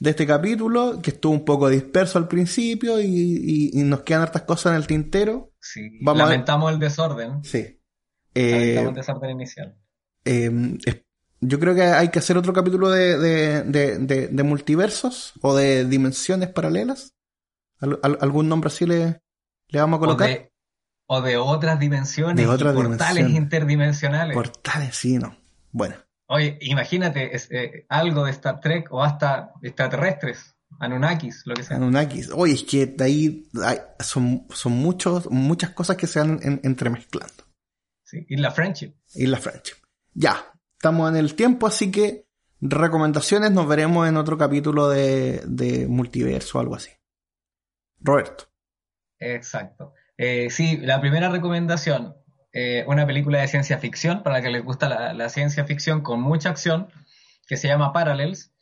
[0.00, 4.22] de este capítulo, que estuvo un poco disperso al principio y, y- y nos quedan
[4.22, 5.47] hartas cosas en el tintero.
[5.60, 5.98] Sí.
[6.02, 7.42] Vamos Lamentamos el desorden.
[7.44, 7.80] Sí.
[8.34, 9.76] Eh, Lamentamos el desorden inicial.
[10.24, 10.50] eh,
[10.84, 11.02] es-
[11.40, 16.48] yo creo que hay que hacer otro capítulo de, de- de- multiversos o de dimensiones
[16.48, 17.14] paralelas.
[17.80, 19.22] Al- al- ¿Algún nombre así le,
[19.68, 20.28] le vamos a O colocar?
[20.28, 20.52] de,
[21.06, 23.36] o de otras dimensiones, otras portales dimensiones.
[23.36, 24.34] interdimensionales.
[24.34, 25.36] Portales, sí, no.
[25.70, 25.94] Bueno,
[26.30, 31.76] Oye, imagínate es, eh, algo de Star Trek o hasta extraterrestres, Anunnakis, lo que sea.
[31.76, 32.30] Anunnakis.
[32.34, 36.60] Oye, es que de ahí hay- son, son muchos, muchas cosas que se van en-
[36.62, 37.44] entremezclando.
[38.04, 38.24] Sí.
[38.28, 38.94] Y la Friendship.
[39.14, 39.76] Y la Friendship.
[40.14, 42.26] Ya, estamos en el tiempo, así que
[42.60, 46.90] recomendaciones nos veremos en otro capítulo de, de multiverso o algo así.
[48.00, 48.44] Roberto.
[49.18, 49.92] Exacto.
[50.16, 52.14] Eh, sí, la primera recomendación,
[52.52, 56.00] eh, una película de ciencia ficción, para la que les gusta la, la ciencia ficción
[56.02, 56.88] con mucha acción,
[57.46, 58.52] que se llama Parallels.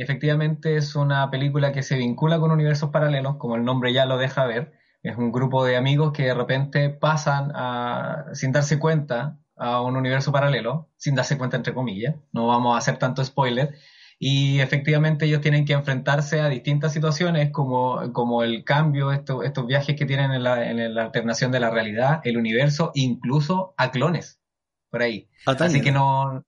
[0.00, 4.06] Y efectivamente es una película que se vincula con universos paralelos, como el nombre ya
[4.06, 4.72] lo deja ver.
[5.02, 9.96] Es un grupo de amigos que de repente pasan a, sin darse cuenta a un
[9.96, 12.14] universo paralelo, sin darse cuenta entre comillas.
[12.32, 13.74] No vamos a hacer tanto spoiler.
[14.18, 19.66] Y efectivamente ellos tienen que enfrentarse a distintas situaciones como, como el cambio, esto- estos
[19.66, 23.90] viajes que tienen en la, en la alternación de la realidad, el universo, incluso a
[23.90, 24.40] clones
[24.88, 25.28] por ahí.
[25.66, 26.42] Así que no,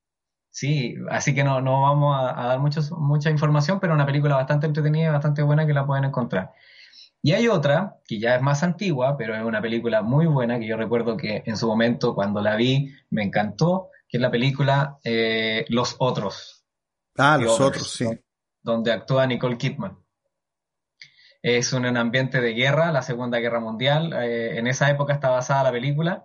[0.52, 4.36] sí, así que no, no vamos a, a dar muchos, mucha información, pero una película
[4.36, 6.52] bastante entretenida y bastante buena que la pueden encontrar.
[7.24, 10.66] Y hay otra, que ya es más antigua, pero es una película muy buena, que
[10.66, 14.98] yo recuerdo que en su momento cuando la vi me encantó, que es la película
[15.04, 16.64] eh, Los Otros.
[17.16, 18.06] Ah, The los Others, otros, sí.
[18.60, 19.98] donde actúa Nicole Kidman.
[21.42, 24.12] Es un, ambiente de guerra, la Segunda Guerra Mundial.
[24.14, 26.24] eh, en esa época está basada la película.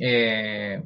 [0.00, 0.82] eh,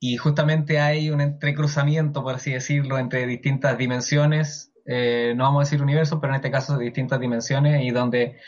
[0.00, 4.72] y justamente hay un entrecruzamiento, por así decirlo, entre distintas dimensiones.
[4.86, 8.38] eh, no vamos a decir universos, pero en este caso distintas dimensiones y donde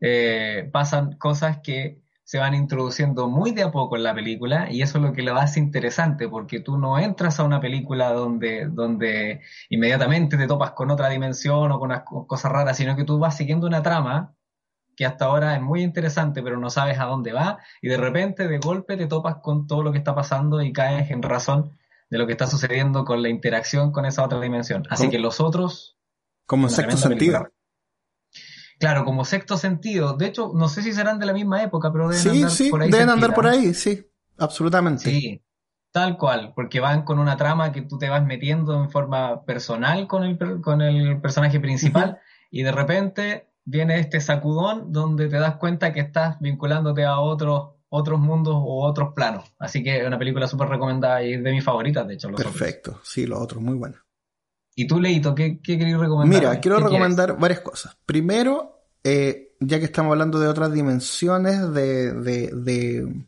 [0.00, 4.82] eh, pasan cosas que se van introduciendo muy de a poco en la película y
[4.82, 8.66] eso es lo que lo hace interesante porque tú no entras a una película donde,
[8.68, 13.04] donde inmediatamente te topas con otra dimensión o con unas co- cosas raras, sino que
[13.04, 14.34] tú vas siguiendo una trama
[14.96, 18.48] que hasta ahora es muy interesante pero no sabes a dónde va y de repente
[18.48, 21.76] de golpe te topas con todo lo que está pasando y caes en razón
[22.10, 24.84] de lo que está sucediendo con la interacción con esa otra dimensión.
[24.90, 25.10] Así ¿Cómo?
[25.12, 25.96] que los otros...
[26.46, 27.38] Como sexto sentido.
[27.38, 27.50] película.
[28.78, 30.14] Claro, como sexto sentido.
[30.16, 32.70] De hecho, no sé si serán de la misma época, pero deben Sí, andar sí,
[32.70, 32.90] por ahí.
[32.90, 34.06] deben andar por ahí, sí,
[34.38, 35.04] absolutamente.
[35.04, 35.42] Sí,
[35.92, 40.06] tal cual, porque van con una trama que tú te vas metiendo en forma personal
[40.06, 42.18] con el, con el personaje principal
[42.50, 47.74] y de repente viene este sacudón donde te das cuenta que estás vinculándote a otros
[47.96, 49.44] otros mundos o otros planos.
[49.56, 52.28] Así que es una película súper recomendada y es de mis favoritas, de hecho.
[52.28, 52.52] Los otros.
[52.52, 54.00] Perfecto, sí, los otros muy buenos.
[54.74, 56.40] ¿Y tú, Leito, qué, qué querías recomendar?
[56.40, 57.96] Mira, quiero recomendar varias cosas.
[58.04, 63.26] Primero, eh, ya que estamos hablando de otras dimensiones, de, de, de,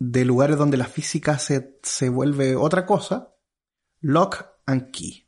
[0.00, 3.32] de lugares donde la física se, se vuelve otra cosa,
[4.00, 5.24] Lock and Key,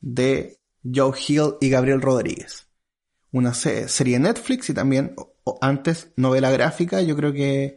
[0.00, 2.71] de Joe Hill y Gabriel Rodríguez.
[3.32, 5.14] Una se- serie Netflix y también,
[5.60, 7.76] antes, novela gráfica, yo creo que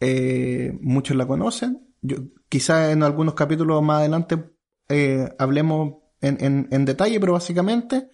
[0.00, 1.86] eh, muchos la conocen.
[2.00, 2.16] Yo,
[2.48, 4.50] quizá en algunos capítulos más adelante
[4.88, 8.08] eh, hablemos en, en- en detalle, pero básicamente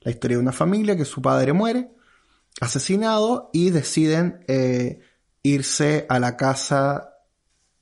[0.00, 1.90] la historia de una familia que su padre muere,
[2.60, 5.00] asesinado, y deciden eh,
[5.42, 7.08] irse a la casa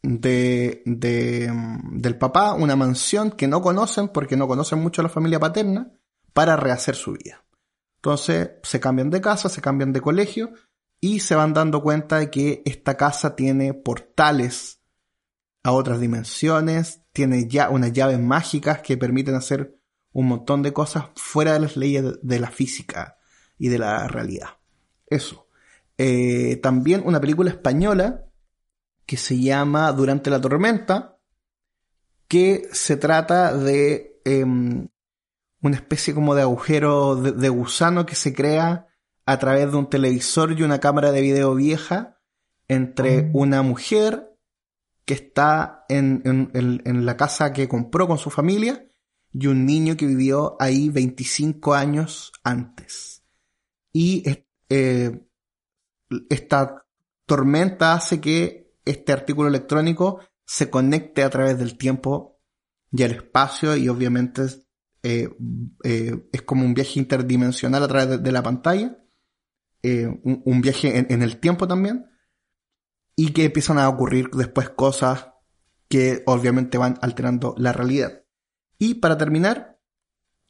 [0.02, 5.04] de, de, mm, del papá, una mansión que no conocen porque no conocen mucho a
[5.04, 5.92] la familia paterna,
[6.32, 7.44] para rehacer su vida.
[7.98, 10.52] Entonces se cambian de casa, se cambian de colegio
[11.00, 14.80] y se van dando cuenta de que esta casa tiene portales
[15.64, 19.76] a otras dimensiones, tiene ya unas llaves mágicas que permiten hacer
[20.12, 23.18] un montón de cosas fuera de las leyes de- la física
[23.58, 24.58] y de la realidad.
[25.06, 25.48] Eso.
[25.96, 28.24] Eh, también una película española
[29.06, 31.18] que se llama Durante la tormenta,
[32.28, 34.88] que se trata de em,
[35.62, 38.86] una especie como de agujero de, de gusano que se crea
[39.26, 42.18] a través de un televisor y una cámara de video vieja
[42.68, 44.30] entre una mujer
[45.04, 48.86] que está en, en- en- en la casa que compró con su familia
[49.32, 53.22] y un niño que vivió ahí 25 años antes.
[53.92, 54.22] Y
[54.68, 55.20] eh,
[56.30, 56.86] esta
[57.26, 62.40] tormenta hace que este artículo electrónico se conecte a través del tiempo
[62.90, 64.42] y el espacio y obviamente
[65.02, 65.28] eh,
[65.84, 68.98] eh, es como un viaje interdimensional a través de, de la pantalla,
[69.82, 72.06] eh, un, un viaje en, en el tiempo también,
[73.16, 75.28] y que empiezan a ocurrir después cosas
[75.88, 78.24] que obviamente van alterando la realidad.
[78.78, 79.80] Y para terminar,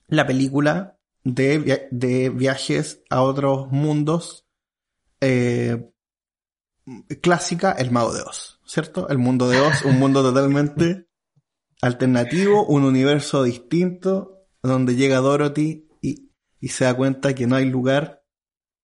[0.09, 4.47] la película de, via- de viajes a otros mundos
[7.21, 9.09] clásica, El Mago de Oz, ¿cierto?
[9.09, 11.09] El mundo de Oz, un mundo totalmente
[11.81, 16.31] alternativo, un universo distinto, donde llega Dorothy y,
[16.61, 18.23] y se da cuenta que no hay lugar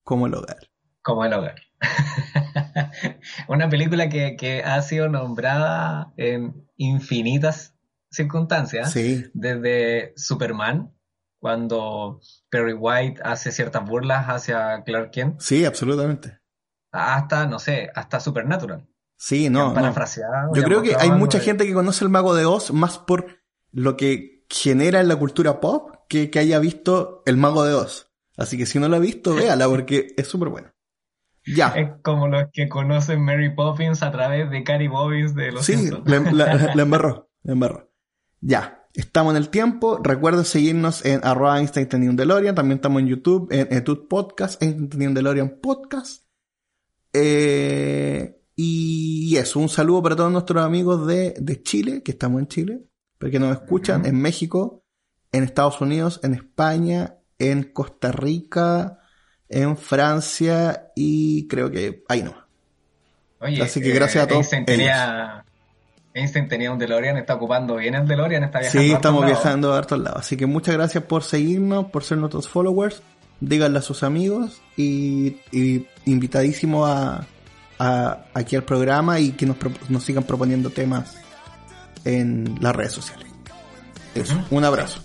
[0.03, 0.59] como el hogar.
[1.03, 1.57] Como el hogar.
[3.49, 7.75] Una película que, que ha sido nombrada en infinitas
[8.11, 8.93] circunstancias.
[8.93, 9.25] Sí.
[9.35, 10.93] Desde Superman,
[11.39, 16.39] cuando Perry White hace ciertas burlas hacia Clark Kent, Sí, absolutamente.
[16.91, 18.87] hasta, no sé, hasta Supernatural.
[19.17, 19.73] Sí, no.
[19.73, 20.55] no.
[20.55, 23.39] Yo creo que hay mucha gente que conoce el Mago de Oz más por
[23.73, 28.11] lo que genera en la cultura pop que, que haya visto el Mago de Oz.
[28.37, 30.69] Así que si no lo ha visto, véala porque es súper bueno.
[31.47, 31.69] Ya.
[31.77, 35.91] Es como los que conocen Mary Poppins a través de Cary Bobbins de los Sí,
[36.07, 37.93] la, la- la embarró, la embarró.
[38.41, 40.01] Ya, estamos en el tiempo.
[40.03, 42.55] Recuerden seguirnos en arroba Einstein tenía un DeLorean.
[42.55, 46.25] También estamos en YouTube, en Etud Podcast, tenía un DeLorean Podcast.
[47.13, 52.49] Eh, y eso, un saludo para todos nuestros amigos de, de Chile, que estamos en
[52.49, 52.85] Chile,
[53.19, 54.83] porque nos escuchan en México,
[55.33, 58.99] en Estados Unidos, en España, en Costa Rica,
[59.49, 62.35] en Francia y creo que ahí no.
[63.41, 65.45] Oye, Así que gracias a todos Einstein tenía,
[66.15, 68.83] Einstein tenía un DeLorean, está ocupando bien el DeLorean, está viajando.
[68.87, 69.39] Sí, a estamos lados.
[69.43, 70.21] viajando a hartos lados.
[70.21, 73.03] Así que muchas gracias por seguirnos, por ser nuestros followers.
[73.41, 77.27] Díganle a sus amigos y, y invitadísimo a,
[77.79, 79.57] a- aquí al programa y que nos,
[79.91, 81.17] nos sigan proponiendo temas
[82.05, 83.27] en las redes sociales.
[84.15, 85.01] Eso, un abrazo.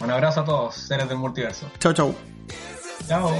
[0.00, 1.70] Un abrazo a todos, seres del multiverso.
[1.78, 2.14] Chao, chao.
[3.06, 3.32] Chao.